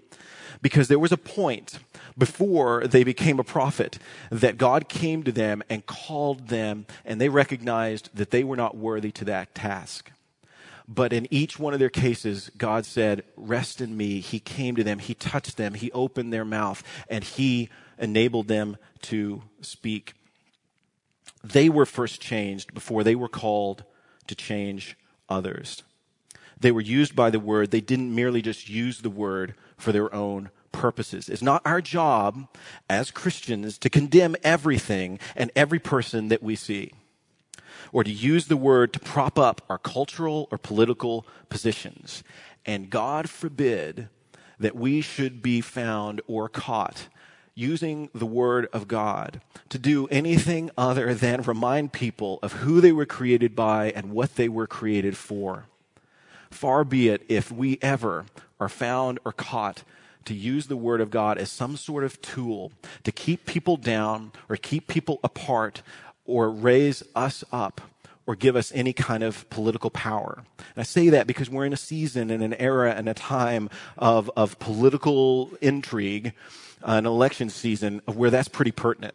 [0.63, 1.79] because there was a point
[2.17, 3.99] before they became a prophet
[4.31, 8.77] that God came to them and called them and they recognized that they were not
[8.77, 10.11] worthy to that task.
[10.89, 14.21] But in each one of their cases, God said, Rest in me.
[14.21, 18.77] He came to them, He touched them, He opened their mouth, and He enabled them
[19.03, 20.15] to speak.
[21.43, 23.85] They were first changed before they were called
[24.29, 24.97] to change
[25.29, 25.83] others.
[26.59, 27.71] They were used by the word.
[27.71, 31.29] They didn't merely just use the word for their own purposes.
[31.29, 32.49] It's not our job
[32.89, 36.93] as Christians to condemn everything and every person that we see
[37.97, 42.23] or to use the word to prop up our cultural or political positions.
[42.67, 44.11] And God forbid
[44.61, 47.09] that we should be found or caught
[47.55, 52.93] using the word of God to do anything other than remind people of who they
[52.93, 55.65] were created by and what they were created for.
[56.51, 58.27] Far be it if we ever
[58.61, 59.85] are found or caught
[60.27, 62.73] to use the word of God as some sort of tool
[63.05, 65.83] to keep people down or keep people apart
[66.27, 67.81] or raise us up
[68.27, 70.43] or give us any kind of political power.
[70.59, 73.71] And I say that because we're in a season and an era and a time
[73.97, 76.33] of, of political intrigue,
[76.83, 79.15] uh, an election season where that's pretty pertinent.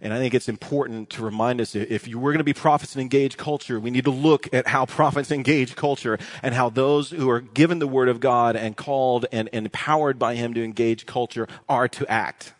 [0.00, 2.94] And I think it's important to remind us if you were going to be prophets
[2.94, 7.10] and engage culture, we need to look at how prophets engage culture and how those
[7.10, 10.62] who are given the word of God and called and, and empowered by him to
[10.62, 12.52] engage culture are to act.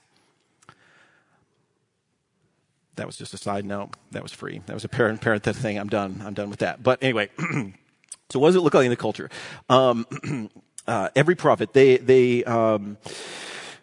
[2.99, 3.91] That was just a side note.
[4.11, 4.61] That was free.
[4.67, 5.79] That was a parent parent thing.
[5.79, 6.21] I'm done.
[6.25, 6.83] I'm done with that.
[6.83, 7.31] But anyway,
[8.29, 9.31] so what does it look like in the culture?
[9.69, 10.51] Um,
[10.87, 12.99] uh, every prophet, they they um,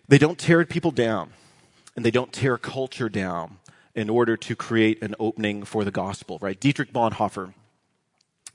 [0.07, 1.31] they don't tear people down
[1.95, 3.57] and they don't tear culture down
[3.95, 6.59] in order to create an opening for the gospel, right?
[6.59, 7.53] Dietrich Bonhoeffer,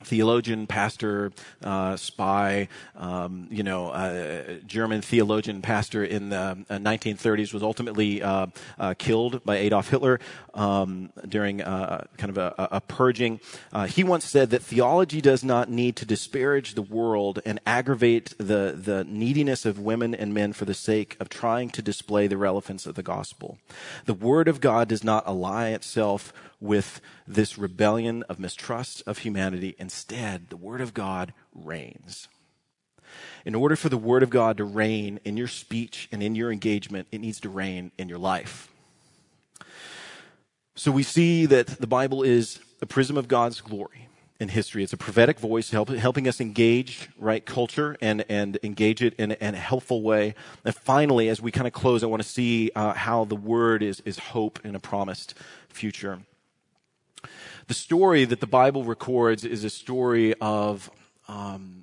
[0.03, 1.33] theologian, pastor,
[1.63, 6.37] uh, spy, um, you know, uh, German theologian, pastor in the
[6.71, 8.47] uh, 1930s was ultimately uh,
[8.79, 10.19] uh, killed by Adolf Hitler
[10.55, 13.41] um, during uh, kind of a, a purging.
[13.89, 18.75] he once said that theology does not need to disparage the world and aggravate the,
[18.77, 22.87] the neediness of women and men for the sake of trying to display the relevance
[22.87, 23.59] of the gospel.
[24.07, 29.75] The Word of God does not ally itself with this rebellion of mistrust of humanity.
[29.79, 32.29] Instead, the Word of God reigns.
[33.45, 36.53] In order for the Word of God to reign in your speech and in your
[36.53, 38.69] engagement, it needs to reign in your life.
[40.77, 44.83] So we see that the Bible is a prism of God's glory in history.
[44.83, 49.33] It's a prophetic voice help, helping us engage right culture and and engage it in,
[49.33, 50.35] in a helpful way.
[50.65, 53.83] And finally, as we kind of close, I want to see uh, how the word
[53.83, 55.35] is is hope in a promised
[55.69, 56.21] future.
[57.67, 60.91] The story that the Bible records is a story of
[61.29, 61.80] um,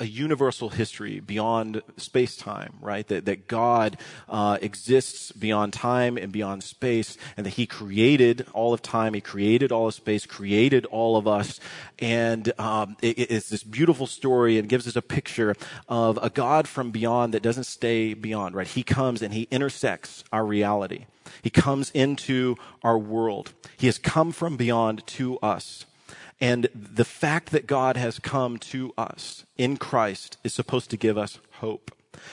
[0.00, 3.06] a universal history beyond space time, right?
[3.08, 8.72] That, that God uh, exists beyond time and beyond space, and that He created all
[8.72, 11.60] of time, He created all of space, created all of us.
[11.98, 15.54] And um, it, it's this beautiful story and gives us a picture
[15.88, 18.66] of a God from beyond that doesn't stay beyond, right?
[18.66, 21.04] He comes and He intersects our reality.
[21.42, 23.52] He comes into our world.
[23.76, 25.86] He has come from beyond to us.
[26.40, 31.18] And the fact that God has come to us in Christ is supposed to give
[31.18, 31.90] us hope.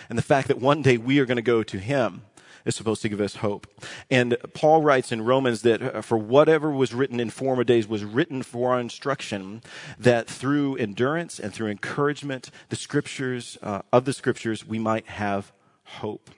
[0.10, 2.22] And the fact that one day we are going to go to Him
[2.67, 3.67] is supposed to give us hope.
[4.12, 8.04] And Paul writes in Romans that uh, for whatever was written in former days was
[8.04, 9.62] written for our instruction,
[9.98, 15.54] that through endurance and through encouragement, the scriptures, uh, of the scriptures, we might have
[15.84, 16.30] hope.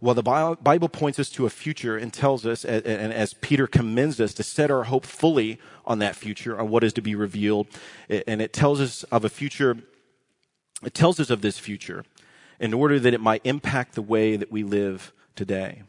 [0.00, 4.20] Well, the Bible points us to a future and tells us, and as Peter commends
[4.20, 7.66] us, to set our hope fully on that future, on what is to be revealed.
[8.08, 9.78] And it tells us of a future,
[10.84, 12.04] it tells us of this future
[12.60, 15.82] in order that it might impact the way that we live today.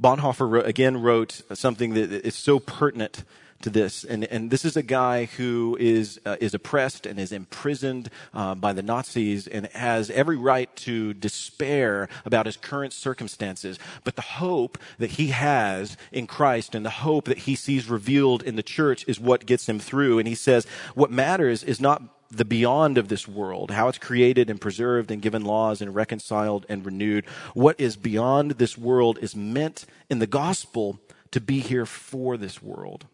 [0.00, 3.22] Bonhoeffer again wrote something that is so pertinent
[3.62, 4.04] to this.
[4.04, 8.54] And, and this is a guy who is, uh, is oppressed and is imprisoned uh,
[8.54, 13.78] by the Nazis and has every right to despair about his current circumstances.
[14.04, 18.42] But the hope that he has in Christ and the hope that he sees revealed
[18.42, 20.18] in the church is what gets him through.
[20.18, 24.48] And he says, what matters is not the beyond of this world, how it's created
[24.48, 27.26] and preserved and given laws and reconciled and renewed.
[27.52, 30.98] What is beyond this world is meant in the gospel
[31.30, 33.06] to be here for this world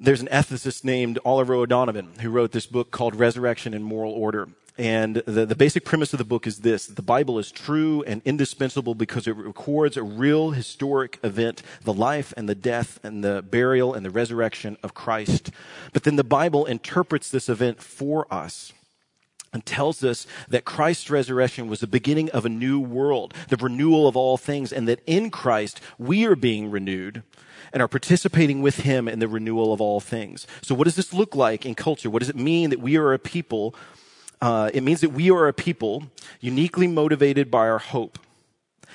[0.00, 4.48] there's an ethicist named Oliver O'Donovan who wrote this book called Resurrection and Moral Order.
[4.78, 8.22] And the, the basic premise of the book is this the Bible is true and
[8.24, 13.42] indispensable because it records a real historic event, the life and the death and the
[13.42, 15.50] burial and the resurrection of Christ.
[15.92, 18.72] But then the Bible interprets this event for us
[19.52, 24.06] and tells us that Christ's resurrection was the beginning of a new world, the renewal
[24.06, 27.22] of all things, and that in Christ we are being renewed
[27.72, 30.46] and are participating with him in the renewal of all things.
[30.62, 32.10] So what does this look like in culture?
[32.10, 33.74] What does it mean that we are a people?
[34.40, 36.04] Uh, it means that we are a people
[36.40, 38.18] uniquely motivated by our hope.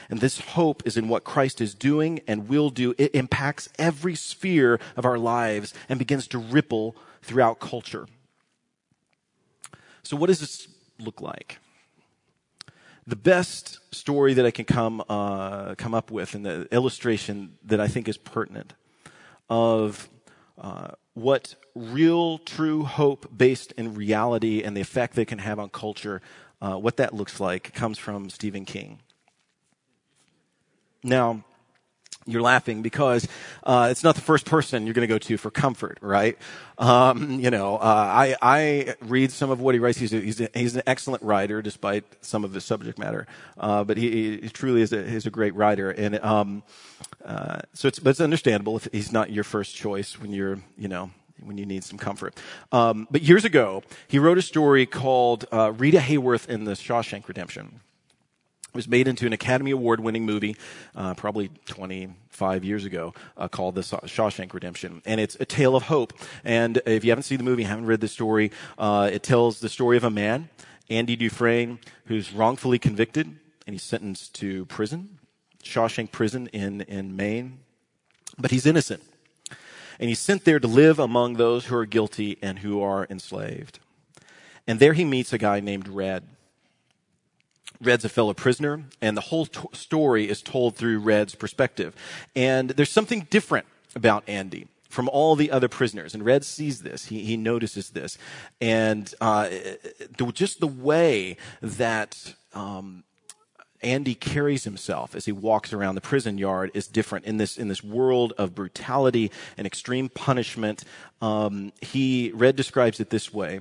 [0.10, 2.94] And this hope is in what Christ is doing and will do.
[2.98, 8.08] It impacts every sphere of our lives and begins to ripple throughout culture.
[10.06, 10.68] So what does this
[11.00, 11.60] look like?
[13.08, 17.80] the best story that I can come uh, come up with, and the illustration that
[17.80, 18.74] I think is pertinent
[19.50, 20.10] of
[20.58, 25.70] uh, what real, true hope based in reality and the effect they can have on
[25.70, 26.22] culture,
[26.62, 29.00] uh, what that looks like, comes from Stephen King.
[31.04, 31.44] Now,
[32.26, 33.28] you're laughing because
[33.64, 36.38] uh, it's not the first person you're going to go to for comfort, right?
[36.78, 40.00] Um, you know, uh, I, I read some of what he writes.
[40.00, 43.28] He's, a, he's, a, he's an excellent writer, despite some of his subject matter.
[43.58, 46.64] Uh, but he, he, truly is a, he's a great writer, and um,
[47.24, 50.88] uh, so it's but it's understandable if he's not your first choice when you're you
[50.88, 51.12] know
[51.44, 52.36] when you need some comfort.
[52.72, 57.28] Um, but years ago, he wrote a story called uh, Rita Hayworth in the Shawshank
[57.28, 57.82] Redemption.
[58.76, 60.58] It was made into an Academy Award winning movie
[60.98, 65.02] uh, probably 25 years ago uh, called The Shawshank Redemption.
[65.06, 66.12] And it's a tale of hope.
[66.44, 69.70] And if you haven't seen the movie, haven't read the story, uh, it tells the
[69.70, 70.50] story of a man,
[70.90, 75.20] Andy Dufresne, who's wrongfully convicted and he's sentenced to prison,
[75.64, 77.60] Shawshank Prison in, in Maine.
[78.38, 79.02] But he's innocent.
[80.02, 83.80] And he's sent there to live among those who are guilty and who are enslaved.
[84.68, 86.26] And there he meets a guy named Red
[87.82, 91.96] Red's a fellow prisoner, and the whole t- story is told through Red's perspective.
[92.36, 96.14] And there's something different about Andy from all the other prisoners.
[96.14, 98.18] And Red sees this, he, he notices this.
[98.62, 99.50] And uh,
[100.34, 103.04] just the way that um,
[103.82, 107.68] Andy carries himself as he walks around the prison yard is different in this in
[107.68, 110.84] this world of brutality and extreme punishment.
[111.22, 113.60] Um, he Red describes it this way: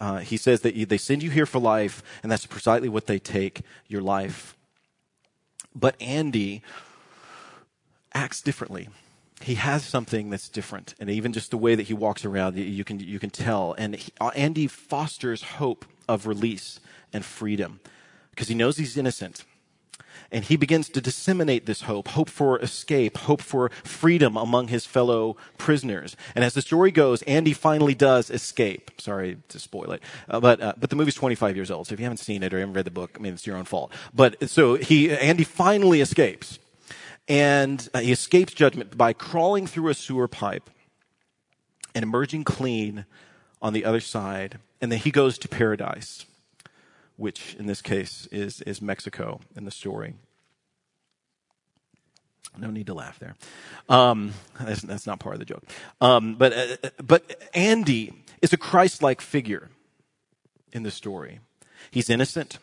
[0.00, 3.06] uh, he says that you, they send you here for life, and that's precisely what
[3.06, 4.56] they take your life.
[5.74, 6.62] But Andy
[8.14, 8.88] acts differently.
[9.42, 12.84] He has something that's different, and even just the way that he walks around, you
[12.84, 13.74] can you can tell.
[13.78, 16.80] And he, uh, Andy fosters hope of release
[17.12, 17.80] and freedom
[18.30, 19.44] because he knows he's innocent
[20.32, 24.86] and he begins to disseminate this hope, hope for escape, hope for freedom among his
[24.86, 26.16] fellow prisoners.
[26.34, 28.90] And as the story goes, Andy finally does escape.
[29.00, 32.00] Sorry to spoil it, uh, but uh, but the movie's 25 years old, so if
[32.00, 33.92] you haven't seen it or haven't read the book, I mean it's your own fault.
[34.14, 36.58] But so he Andy finally escapes,
[37.28, 40.70] and uh, he escapes judgment by crawling through a sewer pipe
[41.94, 43.04] and emerging clean
[43.60, 46.24] on the other side, and then he goes to paradise
[47.20, 50.14] which in this case is, is Mexico in the story.
[52.58, 53.36] No need to laugh there.
[53.88, 55.62] Um, that's, that's, not part of the joke.
[56.00, 59.68] Um, but, uh, but Andy is a Christ like figure
[60.72, 61.40] in the story.
[61.90, 62.58] He's innocent,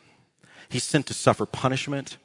[0.69, 2.17] he's sent to suffer punishment,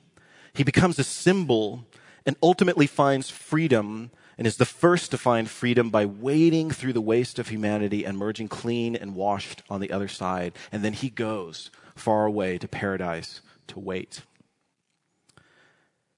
[0.55, 1.85] he becomes a symbol
[2.27, 7.01] and ultimately finds freedom and is the first to find freedom by wading through the
[7.01, 10.55] waste of humanity and merging clean and washed on the other side.
[10.71, 14.23] And then he goes far away to paradise to wait.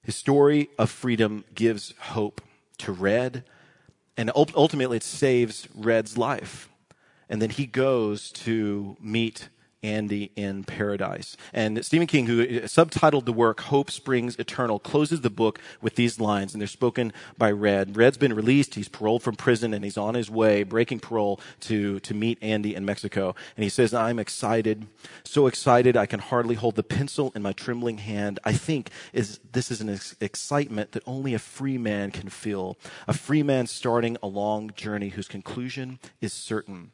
[0.01, 2.41] His story of freedom gives hope
[2.77, 3.43] to Red,
[4.15, 6.69] and ultimately it saves Red's life.
[7.27, 9.49] And then he goes to meet
[9.85, 11.37] Andy in Paradise.
[11.53, 16.19] And Stephen King, who subtitled the work Hope Springs Eternal, closes the book with these
[16.19, 17.95] lines, and they're spoken by Red.
[17.95, 21.99] Red's been released, he's paroled from prison, and he's on his way, breaking parole, to,
[21.99, 23.35] to meet Andy in Mexico.
[23.55, 24.87] And he says, I'm excited,
[25.23, 28.39] so excited I can hardly hold the pencil in my trembling hand.
[28.43, 32.75] I think is, this is an ex- excitement that only a free man can feel.
[33.07, 36.91] A free man starting a long journey whose conclusion is certain.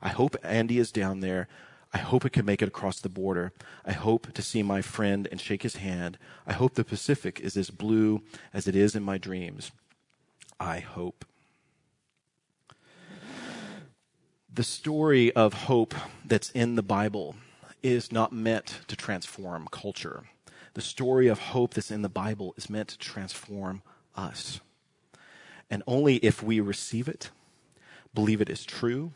[0.00, 1.48] I hope Andy is down there.
[1.92, 3.52] I hope it can make it across the border.
[3.84, 6.18] I hope to see my friend and shake his hand.
[6.46, 8.22] I hope the Pacific is as blue
[8.54, 9.72] as it is in my dreams.
[10.60, 11.24] I hope.
[14.52, 17.36] The story of hope that's in the Bible
[17.82, 20.24] is not meant to transform culture.
[20.74, 23.82] The story of hope that's in the Bible is meant to transform
[24.14, 24.60] us.
[25.68, 27.30] And only if we receive it,
[28.14, 29.12] believe it is true,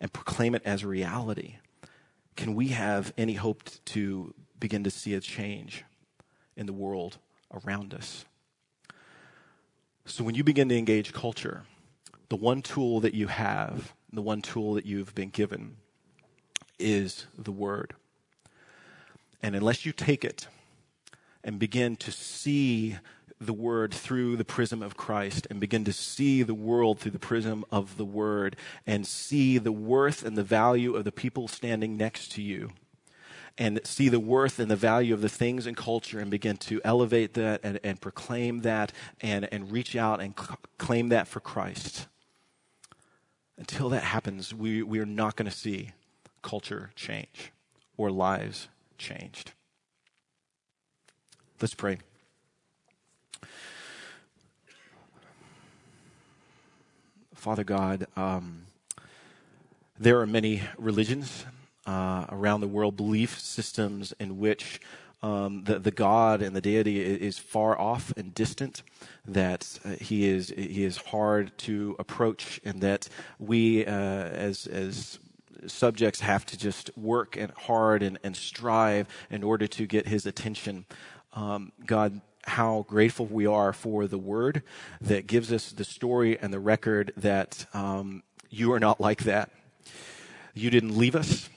[0.00, 1.56] and proclaim it as reality
[2.38, 5.84] can we have any hope to begin to see a change
[6.56, 7.18] in the world
[7.52, 8.26] around us?
[10.06, 11.64] So, when you begin to engage culture,
[12.28, 15.78] the one tool that you have, the one tool that you've been given,
[16.78, 17.94] is the Word.
[19.42, 20.46] And unless you take it
[21.42, 22.98] and begin to see
[23.40, 27.18] the word through the prism of Christ and begin to see the world through the
[27.18, 31.96] prism of the word and see the worth and the value of the people standing
[31.96, 32.70] next to you
[33.58, 36.80] and see the worth and the value of the things in culture and begin to
[36.84, 41.40] elevate that and, and proclaim that and, and reach out and cl- claim that for
[41.40, 42.06] Christ.
[43.56, 45.90] Until that happens, we, we are not going to see
[46.42, 47.52] culture change
[47.96, 49.52] or lives changed.
[51.60, 51.98] Let's pray.
[57.38, 58.62] Father God, um,
[59.96, 61.44] there are many religions
[61.86, 64.80] uh, around the world, belief systems in which
[65.22, 68.82] um, the, the God and the deity is far off and distant,
[69.24, 73.08] that uh, he is he is hard to approach, and that
[73.38, 75.20] we uh, as as
[75.68, 80.26] subjects have to just work and hard and, and strive in order to get his
[80.26, 80.86] attention.
[81.34, 84.62] Um, God, how grateful we are for the word
[85.00, 89.50] that gives us the story and the record that um, you are not like that.
[90.54, 91.48] You didn't leave us.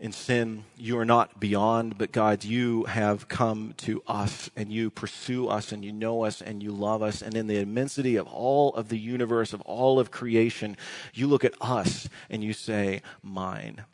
[0.00, 0.64] in sin.
[0.76, 5.72] You are not beyond, but God, you have come to us and you pursue us
[5.72, 7.20] and you know us and you love us.
[7.20, 10.76] And in the immensity of all of the universe, of all of creation,
[11.14, 13.84] you look at us and you say, Mine.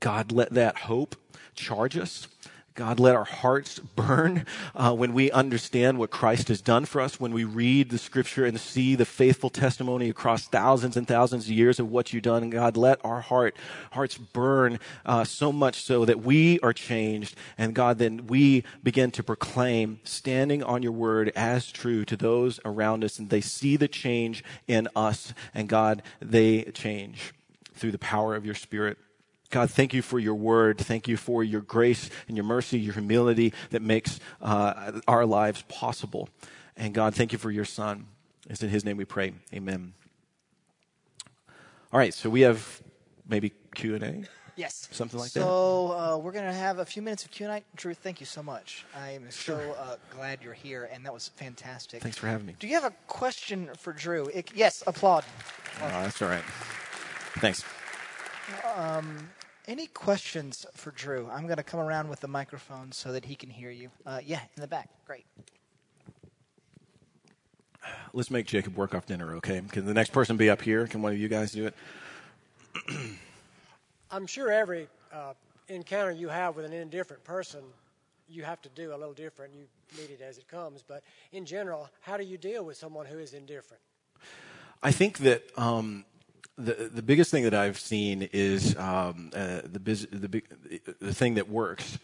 [0.00, 1.16] God, let that hope
[1.54, 2.28] charge us.
[2.76, 7.18] God, let our hearts burn uh, when we understand what Christ has done for us,
[7.18, 11.52] when we read the scripture and see the faithful testimony across thousands and thousands of
[11.52, 12.50] years of what you've done.
[12.50, 13.56] God, let our heart,
[13.92, 17.34] hearts burn uh, so much so that we are changed.
[17.56, 22.60] And God, then we begin to proclaim, standing on your word as true to those
[22.62, 25.32] around us, and they see the change in us.
[25.54, 27.32] And God, they change
[27.72, 28.98] through the power of your spirit.
[29.50, 30.78] God, thank you for your word.
[30.78, 35.62] Thank you for your grace and your mercy, your humility that makes uh, our lives
[35.68, 36.28] possible.
[36.76, 38.06] And God, thank you for your son.
[38.48, 39.32] It's in his name we pray.
[39.54, 39.94] Amen.
[41.92, 42.82] All right, so we have
[43.28, 44.24] maybe Q&A?
[44.56, 44.88] Yes.
[44.90, 45.46] Something like so, that?
[45.46, 47.62] So uh, we're going to have a few minutes of Q&A.
[47.76, 48.84] Drew, thank you so much.
[48.98, 49.58] I am sure.
[49.58, 52.02] so uh, glad you're here, and that was fantastic.
[52.02, 52.56] Thanks for having me.
[52.58, 54.26] Do you have a question for Drew?
[54.32, 55.24] It, yes, applaud.
[55.82, 56.44] Oh, that's all right.
[57.38, 57.64] Thanks.
[58.76, 59.28] Um,
[59.66, 61.28] any questions for Drew?
[61.30, 63.90] I'm going to come around with the microphone so that he can hear you.
[64.04, 64.88] Uh, yeah, in the back.
[65.06, 65.26] Great.
[68.12, 69.60] Let's make Jacob work off dinner, okay?
[69.70, 70.86] Can the next person be up here?
[70.86, 71.74] Can one of you guys do it?
[74.10, 75.34] I'm sure every uh,
[75.68, 77.60] encounter you have with an indifferent person,
[78.28, 79.54] you have to do a little different.
[79.54, 80.82] You meet it as it comes.
[80.82, 81.02] But
[81.32, 83.82] in general, how do you deal with someone who is indifferent?
[84.82, 86.04] I think that um,
[86.58, 90.42] the the biggest thing that I've seen is um, uh, the, the
[91.00, 91.98] the thing that works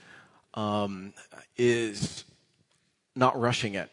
[0.54, 1.14] um,
[1.56, 2.24] is
[3.14, 3.90] not rushing it.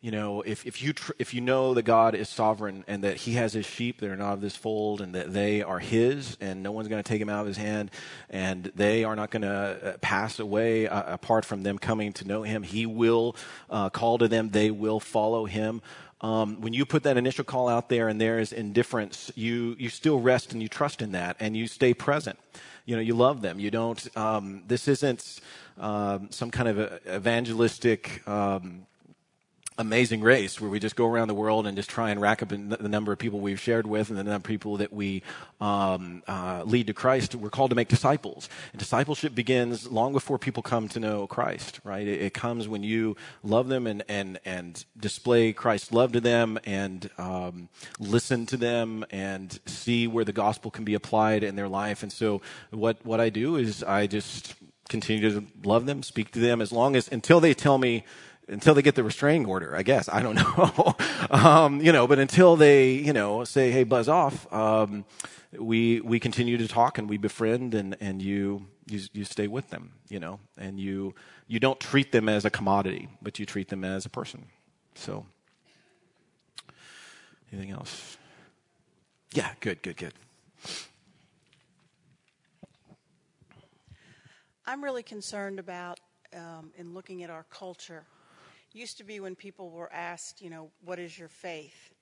[0.00, 3.16] You know, if, if you tr- if you know that God is sovereign and that
[3.16, 6.36] He has His sheep that are not of this fold and that they are His
[6.40, 7.90] and no one's going to take them out of His hand
[8.30, 12.24] and they are not going to uh, pass away uh, apart from them coming to
[12.24, 13.34] know Him, He will
[13.70, 14.50] uh, call to them.
[14.50, 15.82] They will follow Him
[16.20, 19.88] um, when you put that initial call out there and there is indifference, you, you
[19.88, 22.38] still rest and you trust in that and you stay present.
[22.86, 23.60] You know, you love them.
[23.60, 25.40] You don't, um, this isn't
[25.78, 28.86] um, some kind of evangelistic um,
[29.78, 32.48] amazing race where we just go around the world and just try and rack up
[32.48, 35.22] the number of people we've shared with and the number of people that we
[35.60, 37.36] um, uh, lead to Christ.
[37.36, 38.48] We're called to make disciples.
[38.72, 42.06] And discipleship begins long before people come to know Christ, right?
[42.06, 46.58] It, it comes when you love them and, and, and display Christ's love to them
[46.64, 47.68] and um,
[48.00, 52.02] listen to them and see where the gospel can be applied in their life.
[52.02, 54.54] And so what, what I do is I just
[54.88, 58.04] continue to love them, speak to them as long as, until they tell me,
[58.48, 60.08] until they get the restraining order, I guess.
[60.08, 60.96] I don't know.
[61.30, 65.04] um, you know, but until they, you know, say, hey, buzz off, um,
[65.52, 69.70] we, we continue to talk and we befriend and, and you, you, you stay with
[69.70, 71.14] them, you know, and you,
[71.46, 74.46] you don't treat them as a commodity, but you treat them as a person.
[74.94, 75.26] So,
[77.52, 78.16] anything else?
[79.32, 80.14] Yeah, good, good, good.
[84.66, 85.98] I'm really concerned about
[86.34, 88.04] um, in looking at our culture
[88.72, 91.94] used to be when people were asked, you know, what is your faith?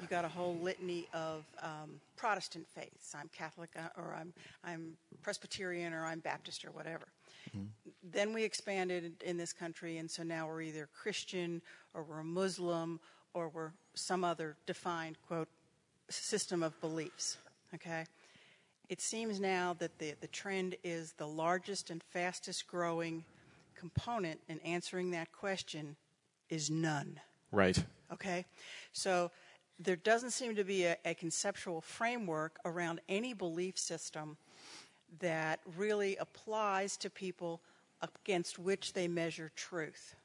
[0.00, 3.14] You got a whole litany of um, Protestant faiths.
[3.14, 4.92] I'm Catholic, uh, or I'm I'm
[5.22, 7.08] Presbyterian, or I'm Baptist, or whatever.
[7.56, 7.66] Mm-hmm.
[8.12, 11.62] Then we expanded in this country, and so now we're either Christian,
[11.94, 13.00] or we're Muslim,
[13.34, 15.48] or we're some other defined quote
[16.10, 17.38] system of beliefs.
[17.74, 18.04] Okay.
[18.88, 23.24] It seems now that the, the trend is the largest and fastest growing
[23.74, 25.96] component in answering that question
[26.48, 27.20] is none.
[27.52, 27.82] Right.
[28.12, 28.44] Okay?
[28.92, 29.30] So
[29.78, 34.36] there doesn't seem to be a, a, conceptual framework around any belief system
[35.20, 37.60] that really applies to people
[38.02, 40.16] against which they measure truth.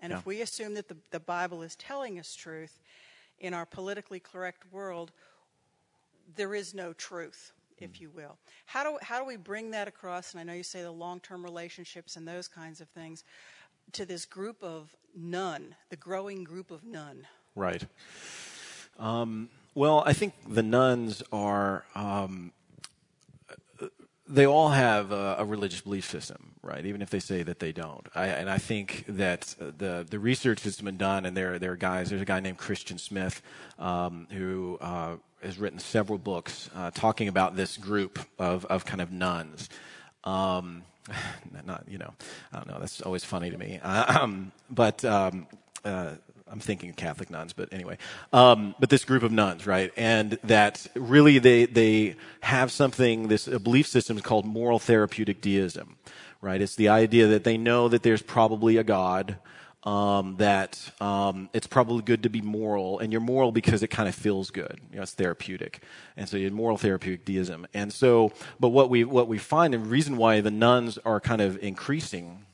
[0.00, 0.18] And yeah.
[0.18, 2.80] if we assume that the, the Bible is telling us truth,
[3.38, 5.12] in our politically correct world,
[6.36, 8.00] there is no truth, if mm.
[8.02, 8.38] you will.
[8.66, 10.32] How do, how do we bring that across?
[10.32, 13.24] And I know you say the long term relationships and those kinds of things
[13.92, 17.26] to this group of none, the growing group of none?
[17.54, 17.84] Right.
[18.98, 21.84] Um, well, I think the nones are.
[21.94, 22.52] Um,
[24.28, 26.86] they all have a, a, religious belief system, right?
[26.86, 28.08] Even if they say that they don't.
[28.14, 31.76] I, and I think that the the research that's been done, and there there are
[31.76, 32.08] guys.
[32.08, 33.42] There's a guy named Christian Smith
[33.78, 39.00] um, who uh, has written several books uh, talking about this group of of kind
[39.00, 39.68] of nones.
[40.24, 40.84] Um,
[41.66, 42.12] not you know,
[42.52, 42.78] I don't know.
[42.78, 43.80] That's always funny to me.
[43.82, 45.46] Uh, um, but um,
[45.84, 46.12] uh,
[46.52, 47.96] I'm thinking of Catholic nuns, but anyway,
[48.32, 49.90] um, but this group of nones, right?
[49.96, 55.40] And that really they they have something this a belief system is called moral therapeutic
[55.40, 55.96] deism,
[56.40, 56.60] right?
[56.60, 59.38] It's the idea that they know that there's probably a God.
[59.84, 64.08] Um, that um, it's probably good to be moral, and you're moral because it kind
[64.08, 64.80] of feels good.
[64.90, 65.82] You know, it's therapeutic,
[66.16, 67.66] and so you're moral therapeutic deism.
[67.74, 68.30] And so,
[68.60, 72.46] but what we what we find, and reason why the nones are kind of increasing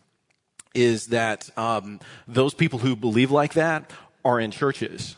[0.75, 3.91] is that um, those people who believe like that
[4.25, 5.17] are in churches.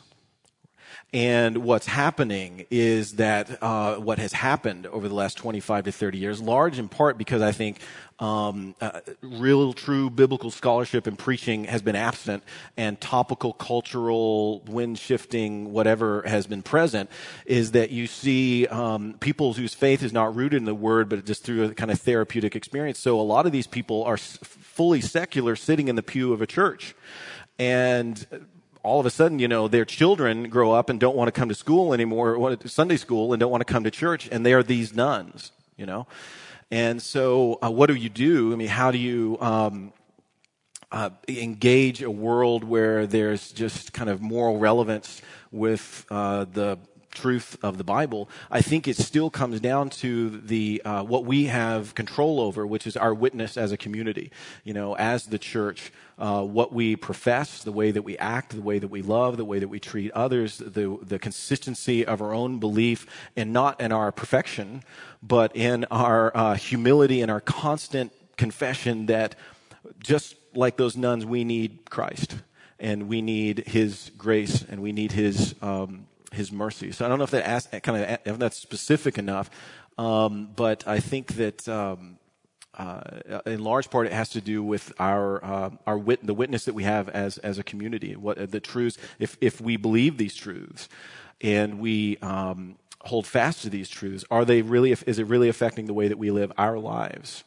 [1.12, 6.18] And what's happening is that uh, what has happened over the last 25 to 30
[6.18, 7.80] years, large in part because I think
[8.20, 12.44] um, uh, real, true biblical scholarship and preaching has been absent,
[12.76, 17.10] and topical, cultural, wind shifting, whatever has been present,
[17.46, 21.24] is that you see um, people whose faith is not rooted in the Word, but
[21.24, 22.98] just through a kind of therapeutic experience.
[22.98, 26.46] So a lot of these people are fully secular, sitting in the pew of a
[26.46, 26.94] church,
[27.58, 28.26] and
[28.82, 31.48] all of a sudden, you know, their children grow up and don't want to come
[31.48, 34.62] to school anymore, Sunday school, and don't want to come to church, and they are
[34.62, 36.06] these nones, you know.
[36.70, 38.52] And so, uh, what do you do?
[38.52, 39.92] I mean, how do you um,
[40.92, 45.20] uh, engage a world where there's just kind of moral relevance
[45.52, 46.78] with uh, the
[47.10, 51.46] truth of the Bible, I think it still comes down to the uh, what we
[51.46, 54.30] have control over, which is our witness as a community.
[54.64, 58.62] You know, as the church, uh, what we profess, the way that we act, the
[58.62, 62.32] way that we love, the way that we treat others, the the consistency of our
[62.32, 63.06] own belief,
[63.36, 64.82] and not in our perfection,
[65.22, 69.34] but in our uh, humility and our constant confession that
[69.98, 72.36] just like those nones, we need Christ
[72.78, 76.92] and we need His grace and we need His um, his mercy.
[76.92, 79.50] So I don't know if that kind of if that's specific enough,
[79.98, 82.18] um, but I think that um,
[82.78, 83.00] uh,
[83.46, 86.74] in large part it has to do with our uh, our wit- the witness that
[86.74, 88.16] we have as as a community.
[88.16, 90.88] What the truths, if if we believe these truths,
[91.40, 94.92] and we um, hold fast to these truths, are they really?
[94.92, 97.44] Is it really affecting the way that we live our lives?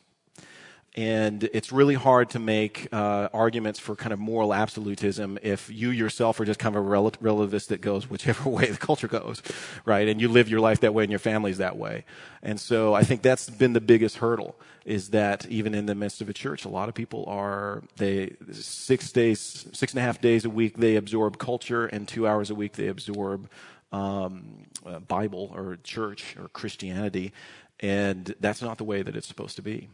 [0.95, 5.89] And it's really hard to make uh, arguments for kind of moral absolutism if you
[5.89, 9.41] yourself are just kind of a rel- relativist that goes whichever way the culture goes,
[9.85, 10.07] right?
[10.07, 12.05] And you live your life that way and your family's that way.
[12.43, 16.21] And so I think that's been the biggest hurdle is that even in the midst
[16.21, 20.21] of a church, a lot of people are, they, six days, six and a half
[20.21, 23.49] days a week, they absorb culture and two hours a week they absorb
[23.91, 27.33] um, uh, Bible or church or Christianity.
[27.79, 29.89] And that's not the way that it's supposed to be.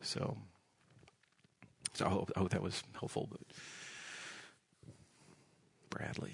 [0.00, 0.36] So,
[1.94, 3.28] so I hope, I hope that was helpful.
[3.30, 3.40] But
[5.90, 6.32] Bradley.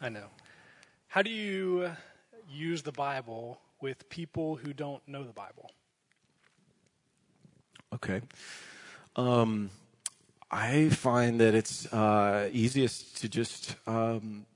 [0.00, 0.26] I know.
[1.08, 1.90] How do you
[2.50, 5.70] use the Bible with people who don't know the Bible?
[7.94, 8.20] Okay.
[9.16, 9.70] Um,
[10.50, 14.46] I find that it's uh, easiest to just um,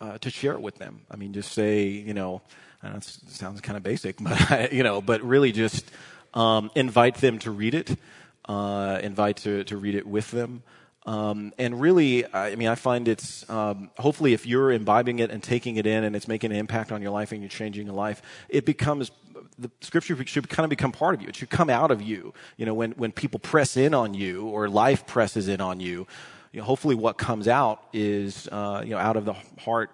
[0.00, 1.02] uh, to share it with them.
[1.10, 2.42] I mean, just say, you know,
[2.82, 5.90] I know it sounds kind of basic, but I, you know, but really just
[6.34, 7.96] um, invite them to read it,
[8.46, 10.62] uh, invite to, to read it with them.
[11.06, 15.42] Um, and really, I mean, I find it's um, hopefully if you're imbibing it and
[15.42, 17.94] taking it in and it's making an impact on your life and you're changing your
[17.94, 19.10] life, it becomes
[19.58, 21.28] the scripture should kind of become part of you.
[21.28, 22.34] It should come out of you.
[22.56, 26.06] You know, when, when people press in on you or life presses in on you,
[26.52, 29.90] you know, hopefully what comes out is, uh, you know, out of the heart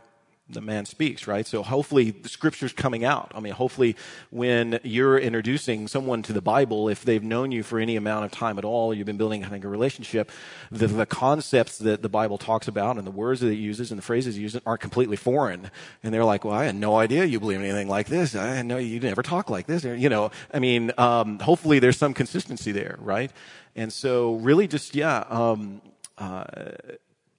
[0.49, 1.45] the man speaks, right?
[1.47, 3.33] So hopefully the scripture's coming out.
[3.35, 3.97] I mean, hopefully
[4.31, 8.31] when you're introducing someone to the Bible, if they've known you for any amount of
[8.31, 10.31] time at all, you've been building kind of a relationship,
[10.71, 13.99] the, the concepts that the Bible talks about and the words that it uses and
[13.99, 15.71] the phrases it uses aren't completely foreign.
[16.05, 18.37] And they're like, well, I had no idea you believe anything like this.
[18.37, 19.83] I know you never talk like this.
[19.83, 23.33] You know, I mean, um, hopefully there's some consistency there, right?
[23.75, 25.83] And so really just, yeah, um,
[26.19, 26.45] uh,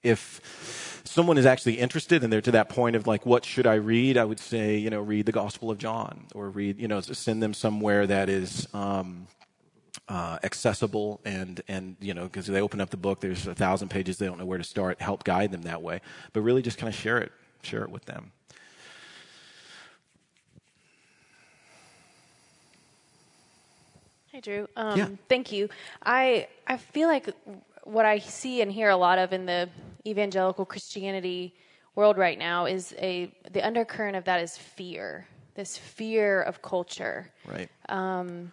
[0.04, 0.42] if
[1.18, 4.18] someone is actually interested and they're to that point of like, what should I read?
[4.18, 7.42] I would say, you know, read the Gospel of John or read, you know, send
[7.42, 9.26] them somewhere that is, um,
[10.08, 13.90] uh, accessible and and you know because they open up the book there's a thousand
[13.90, 16.00] pages they don't know where to start help guide them that way
[16.32, 17.30] but really just kind of share it
[17.62, 18.32] share it with them
[24.32, 24.70] Hi, Drew.
[24.78, 25.10] Um, Yeah.
[25.28, 25.68] Thank you.
[26.06, 27.28] I I feel like
[27.84, 29.68] what I see and hear a lot of in the
[30.08, 31.54] evangelical Christianity
[31.96, 35.28] world right now is a the undercurrent of that is fear.
[35.56, 38.52] This fear of culture, right um,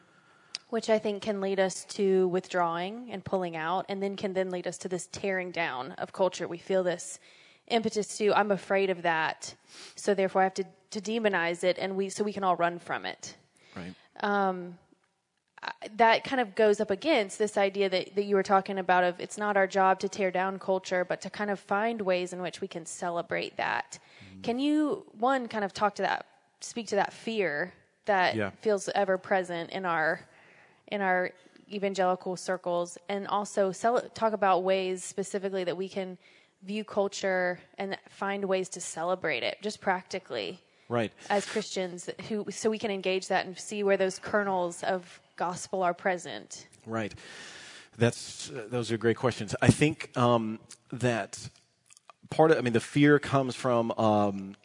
[0.70, 4.50] which I think can lead us to withdrawing and pulling out, and then can then
[4.50, 6.48] lead us to this tearing down of culture.
[6.48, 7.20] We feel this
[7.68, 9.54] impetus to I'm afraid of that,
[9.94, 12.78] so therefore I have to to demonize it, and we so we can all run
[12.78, 13.36] from it.
[13.76, 14.78] right um,
[15.96, 19.20] that kind of goes up against this idea that, that you were talking about of
[19.20, 22.40] it's not our job to tear down culture, but to kind of find ways in
[22.40, 23.98] which we can celebrate that.
[24.32, 24.40] Mm-hmm.
[24.42, 26.26] Can you, one, kind of talk to that,
[26.60, 27.72] speak to that fear
[28.06, 28.50] that yeah.
[28.60, 30.20] feels ever present in our
[30.88, 31.30] in our
[31.72, 36.18] evangelical circles, and also sell, talk about ways specifically that we can
[36.62, 40.60] view culture and find ways to celebrate it, just practically
[40.90, 45.18] right as christians who so we can engage that and see where those kernels of
[45.36, 46.66] gospel are present?
[46.86, 47.14] Right.
[47.96, 49.54] That's uh, those are great questions.
[49.62, 50.58] I think um,
[50.92, 51.48] that
[52.30, 54.56] part of I mean the fear comes from um,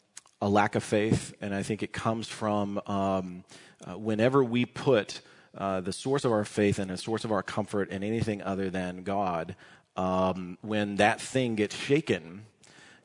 [0.41, 3.43] a lack of faith, and I think it comes from um,
[3.85, 5.21] uh, whenever we put
[5.57, 8.69] uh, the source of our faith and the source of our comfort in anything other
[8.69, 9.55] than God.
[9.95, 12.45] Um, when that thing gets shaken,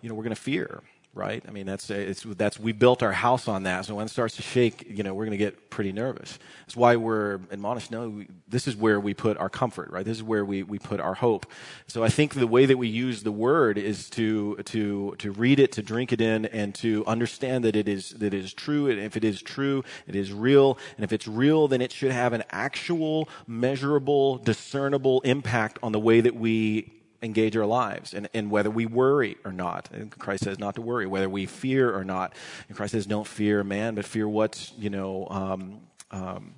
[0.00, 0.82] you know we're going to fear
[1.14, 1.44] right?
[1.46, 3.84] I mean, that's it's that's we built our house on that.
[3.84, 6.38] So when it starts to shake, you know, we're going to get pretty nervous.
[6.66, 7.90] That's why we're admonished.
[7.90, 10.04] No, we, this is where we put our comfort, right?
[10.04, 11.46] This is where we, we put our hope.
[11.86, 15.60] So I think the way that we use the word is to to to read
[15.60, 18.88] it, to drink it in, and to understand that it is that it is true.
[18.88, 20.78] And if it is true, it is real.
[20.96, 26.00] And if it's real, then it should have an actual, measurable, discernible impact on the
[26.00, 26.92] way that we
[27.24, 29.90] engage our lives and, and whether we worry or not.
[29.92, 32.34] And Christ says not to worry, whether we fear or not.
[32.68, 36.54] And Christ says don't fear man, but fear what, you know, um, um,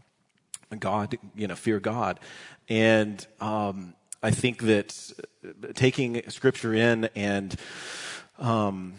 [0.78, 2.18] God, you know, fear God.
[2.68, 5.12] And um, I think that
[5.74, 7.54] taking scripture in and
[8.38, 8.94] um,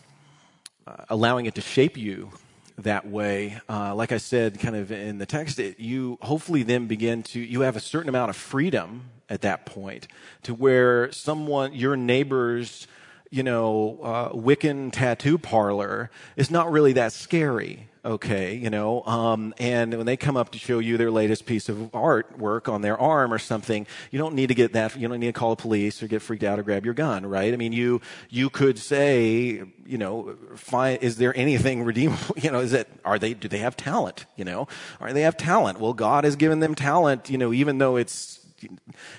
[1.10, 2.32] allowing it to shape you
[2.78, 3.60] that way.
[3.68, 7.40] Uh, like I said, kind of in the text, it, you hopefully then begin to,
[7.40, 10.08] you have a certain amount of freedom at that point
[10.44, 12.88] to where someone, your neighbor's,
[13.30, 17.90] you know, uh, Wiccan tattoo parlor is not really that scary.
[18.06, 21.68] Okay, you know, um, and when they come up to show you their latest piece
[21.68, 24.96] of artwork on their arm or something, you don't need to get that.
[24.96, 27.26] You don't need to call the police or get freaked out or grab your gun,
[27.26, 27.54] right?
[27.54, 28.00] I mean, you
[28.30, 32.36] you could say, you know, find is there anything redeemable?
[32.42, 34.26] You know, is it are they do they have talent?
[34.38, 34.70] You know,
[35.02, 35.82] are they have talent?
[35.82, 37.30] Well, God has given them talent.
[37.30, 38.40] You know, even though it's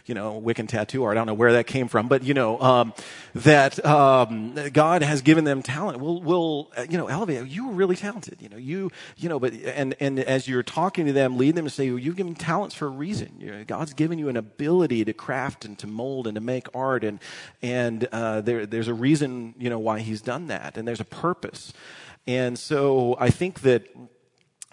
[0.06, 1.16] you know, Wiccan tattoo art.
[1.16, 2.92] I don't know where that came from, but you know, um,
[3.34, 6.00] that um, God has given them talent.
[6.00, 7.46] Will will you know elevate?
[7.48, 8.40] You were really talented.
[8.40, 11.64] You know, you you know, but and and as you're talking to them, lead them
[11.64, 13.34] to say, well, you've given talents for a reason.
[13.38, 16.66] You know, God's given you an ability to craft and to mold and to make
[16.74, 17.20] art, and
[17.62, 21.04] and uh, there there's a reason you know why He's done that, and there's a
[21.04, 21.72] purpose.
[22.26, 23.86] And so I think that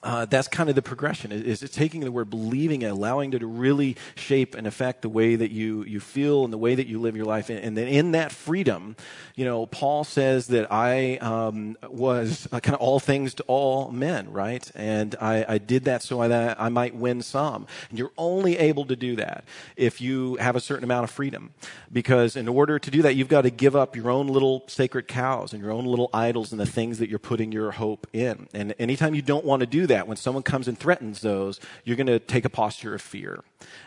[0.06, 3.39] uh, that's kind of the progression is, is taking the word believing and allowing it
[3.39, 6.86] to really shape and affect the way that you, you feel and the way that
[6.86, 7.49] you live your life.
[7.49, 8.95] And, and then in that freedom
[9.34, 13.91] you know paul says that i um, was uh, kind of all things to all
[13.91, 14.72] men right?
[14.76, 17.66] And i, I did that so I, I might win some.
[17.89, 19.43] And you're only able to do that
[19.76, 21.51] if you have a certain amount of freedom.
[21.91, 25.08] Because in order to do that you've got to give up your own little sacred
[25.08, 28.47] cows and your own little idols and the things that you're putting your hope in.
[28.53, 31.62] And anytime you don't want to do that that when someone comes and threatens those,
[31.86, 33.46] you're going to take a posture of fear.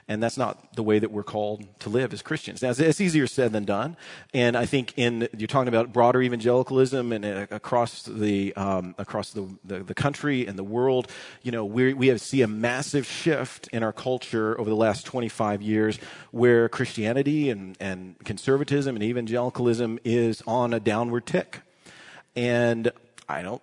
[0.09, 2.63] And that's not the way that we're called to live as Christians.
[2.63, 3.95] Now, it's easier said than done.
[4.33, 9.33] And I think in, you're talking about broader evangelicalism and uh, across the, um, across
[9.33, 11.11] the, the, the, country and the world,
[11.43, 15.05] you know, we we have see a massive shift in our culture over the last
[15.05, 15.99] 25 years
[16.31, 21.61] where Christianity and, and conservatism and evangelicalism is on a downward tick.
[22.35, 22.93] And
[23.29, 23.63] I don't,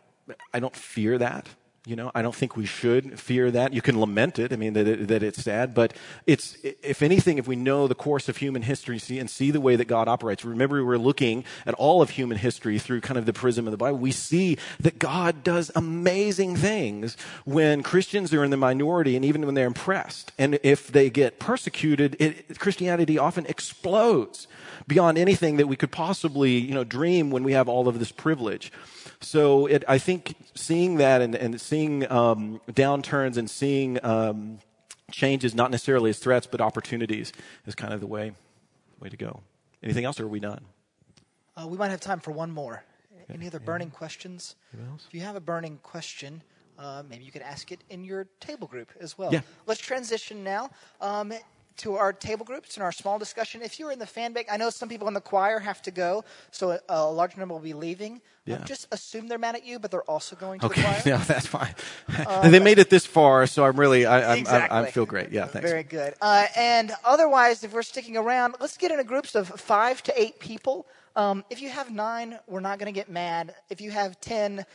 [0.54, 1.48] I don't fear that.
[1.88, 3.72] You know, I don't think we should fear that.
[3.72, 4.52] You can lament it.
[4.52, 5.94] I mean, that, it, that it's sad, but
[6.26, 9.76] it's, if anything, if we know the course of human history and see the way
[9.76, 13.34] that God operates, remember we're looking at all of human history through kind of the
[13.34, 14.00] prism of the Bible.
[14.00, 19.46] We see that God does amazing things when Christians are in the minority and even
[19.46, 20.32] when they're impressed.
[20.40, 24.48] And if they get persecuted, it, Christianity often explodes
[24.88, 28.12] beyond anything that we could possibly, you know, dream when we have all of this
[28.12, 28.72] privilege.
[29.22, 31.75] So it, I think seeing that and, and seeing
[32.10, 34.60] um, downturns and seeing um,
[35.12, 37.34] changes, not necessarily as threats, but opportunities,
[37.66, 38.34] is kind of the way,
[39.00, 39.42] way to go.
[39.84, 40.62] Anything else, or are we done?
[41.56, 42.84] Uh, we might have time for one more.
[43.34, 44.56] Any other burning questions?
[44.74, 46.44] If you have a burning question,
[46.78, 49.34] uh, maybe you could ask it in your table group as well.
[49.34, 49.42] Yeah.
[49.66, 50.70] Let's transition now.
[51.02, 51.34] Um,
[51.78, 53.62] to our table groups and our small discussion.
[53.62, 55.92] If you're in the fan bake, I know some people in the choir have to
[55.92, 58.22] go, so a, a large number will be leaving.
[58.46, 58.58] Yeah.
[58.58, 60.82] Um, just assume they're mad at you, but they're also going to okay.
[60.82, 61.02] the choir.
[61.06, 61.74] yeah, that's fine.
[62.28, 64.78] Um, they made it this far, so I'm really, I, I'm, exactly.
[64.78, 65.32] I, I feel great.
[65.32, 65.70] Yeah, thanks.
[65.70, 66.14] Very good.
[66.22, 70.40] Uh, and otherwise, if we're sticking around, let's get into groups of five to eight
[70.40, 70.88] people.
[71.16, 73.56] Um, if you have nine, we're not going to get mad.
[73.70, 74.66] If you have ten,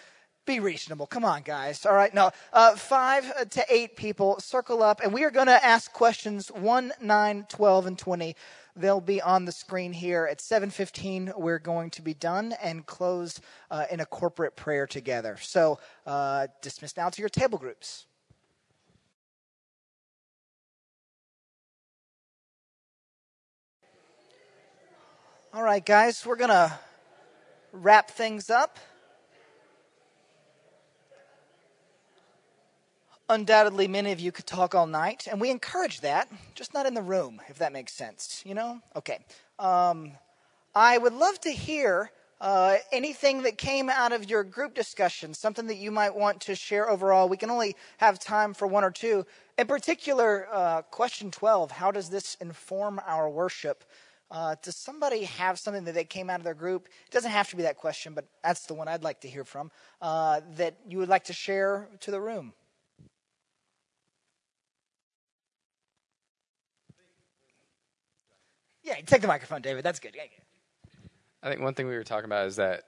[0.47, 1.07] Be reasonable.
[1.07, 1.85] Come on, guys.
[1.85, 2.13] All right.
[2.13, 6.49] No, uh, five to eight people circle up, and we are going to ask questions
[6.49, 8.37] 1, 9, 12, and 20.
[8.75, 11.37] They'll be on the screen here at 7:15.
[11.37, 15.37] We're going to be done and close uh, in a corporate prayer together.
[15.41, 18.07] So, uh, dismiss now to your table groups.
[25.53, 26.73] All right, guys, we're going to
[27.73, 28.79] wrap things up.
[33.31, 36.95] Undoubtedly, many of you could talk all night, and we encourage that, just not in
[36.95, 38.43] the room, if that makes sense.
[38.45, 38.81] You know?
[38.97, 39.21] Okay.
[39.57, 40.11] Um,
[40.75, 42.11] I would love to hear
[42.41, 46.57] uh, anything that came out of your group discussion, something that you might want to
[46.57, 47.29] share overall.
[47.29, 49.25] We can only have time for one or two.
[49.57, 53.85] In particular, uh, question 12 How does this inform our worship?
[54.29, 56.89] Uh, does somebody have something that they came out of their group?
[57.07, 59.45] It doesn't have to be that question, but that's the one I'd like to hear
[59.45, 59.71] from
[60.03, 62.55] uh, that you would like to share to the room.
[68.91, 69.85] Yeah, take the microphone, David.
[69.85, 70.17] That's good.
[71.45, 72.83] I think one thing we were talking about is that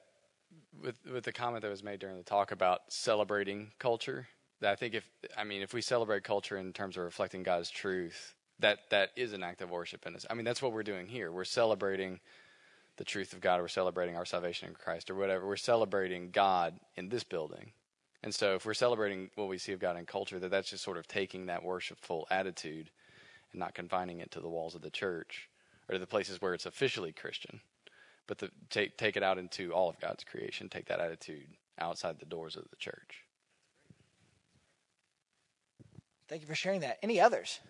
[0.83, 4.27] with with the comment that was made during the talk about celebrating culture,
[4.61, 7.71] that I think if I mean if we celebrate culture in terms of reflecting God's
[7.71, 10.27] truth, that that is an act of worship in us.
[10.29, 11.31] I mean, that's what we're doing here.
[11.31, 12.19] We're celebrating
[12.97, 13.61] the truth of God.
[13.61, 15.47] We're celebrating our salvation in Christ, or whatever.
[15.47, 17.75] We're celebrating God in this building.
[18.25, 20.83] And so, if we're celebrating what we see of God in culture, that that's just
[20.83, 22.91] sort of taking that worshipful attitude
[23.53, 25.49] and not confining it to the walls of the church
[25.91, 27.61] or the places where it's officially Christian,
[28.27, 30.69] but to take take it out into all of God's creation.
[30.69, 33.25] Take that attitude outside the doors of the church.
[36.29, 36.99] Thank you for sharing that.
[37.03, 37.61] Any others?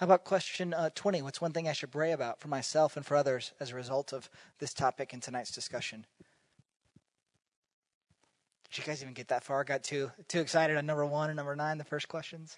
[0.00, 1.20] How about question uh, 20?
[1.20, 4.14] What's one thing I should pray about for myself and for others as a result
[4.14, 6.06] of this topic in tonight's discussion?
[8.70, 9.62] Did you guys even get that far?
[9.64, 12.56] Got too too excited on number one and number nine, the first questions?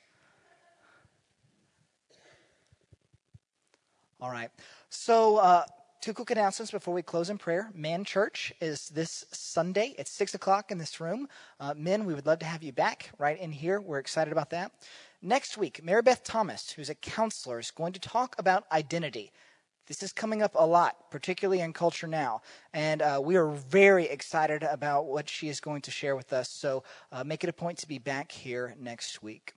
[4.22, 4.50] All right.
[4.88, 5.64] So, uh,
[6.00, 7.72] two quick announcements before we close in prayer.
[7.74, 11.26] Man Church is this Sunday at 6 o'clock in this room.
[11.58, 13.80] Uh, men, we would love to have you back right in here.
[13.80, 14.70] We're excited about that.
[15.22, 19.32] Next week, Mary Beth Thomas, who's a counselor, is going to talk about identity.
[19.88, 22.42] This is coming up a lot, particularly in culture now.
[22.72, 26.48] And uh, we are very excited about what she is going to share with us.
[26.48, 29.54] So uh, make it a point to be back here next week.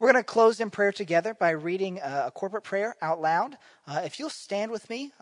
[0.00, 3.58] We're going to close in prayer together by reading uh, a corporate prayer out loud.
[3.86, 5.12] Uh, if you'll stand with me.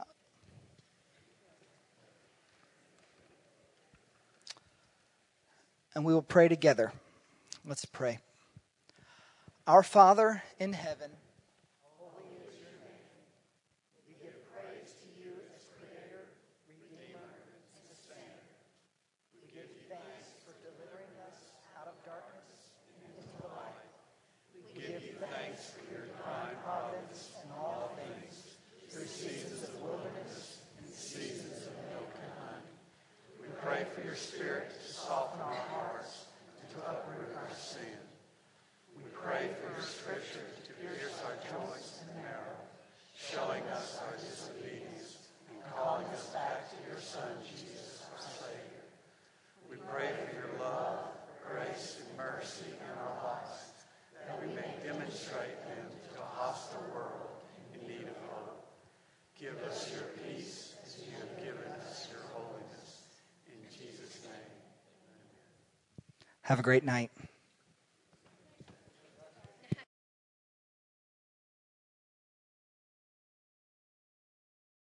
[5.94, 6.92] And we will pray together.
[7.66, 8.18] Let's pray.
[9.66, 11.10] Our Father in heaven,
[11.98, 13.10] holy is your name.
[14.06, 16.30] We give praise to you as Creator,
[16.70, 18.44] Redeemer, and Sustainer.
[19.40, 23.90] We give thanks for delivering us out of darkness into the light.
[24.54, 28.54] We give you thanks for your divine providence in all things,
[28.86, 32.70] through seasons of wilderness and seasons of milk and honey.
[33.42, 36.30] We pray for your Spirit to soften our hearts
[36.62, 37.98] and to uproot our sin.
[38.96, 42.56] We pray for your scripture to pierce our joints and marrow,
[43.12, 48.88] showing us our disobedience and calling us back to your Son, Jesus, our Savior.
[49.68, 51.12] We pray for your love,
[51.44, 53.76] grace, and mercy in our lives,
[54.16, 57.36] that we may demonstrate them to a hostile world
[57.74, 58.64] in need of hope.
[59.38, 63.02] Give us your peace as you have given us your holiness.
[63.46, 64.56] In Jesus' name.
[66.46, 67.10] Have a great night.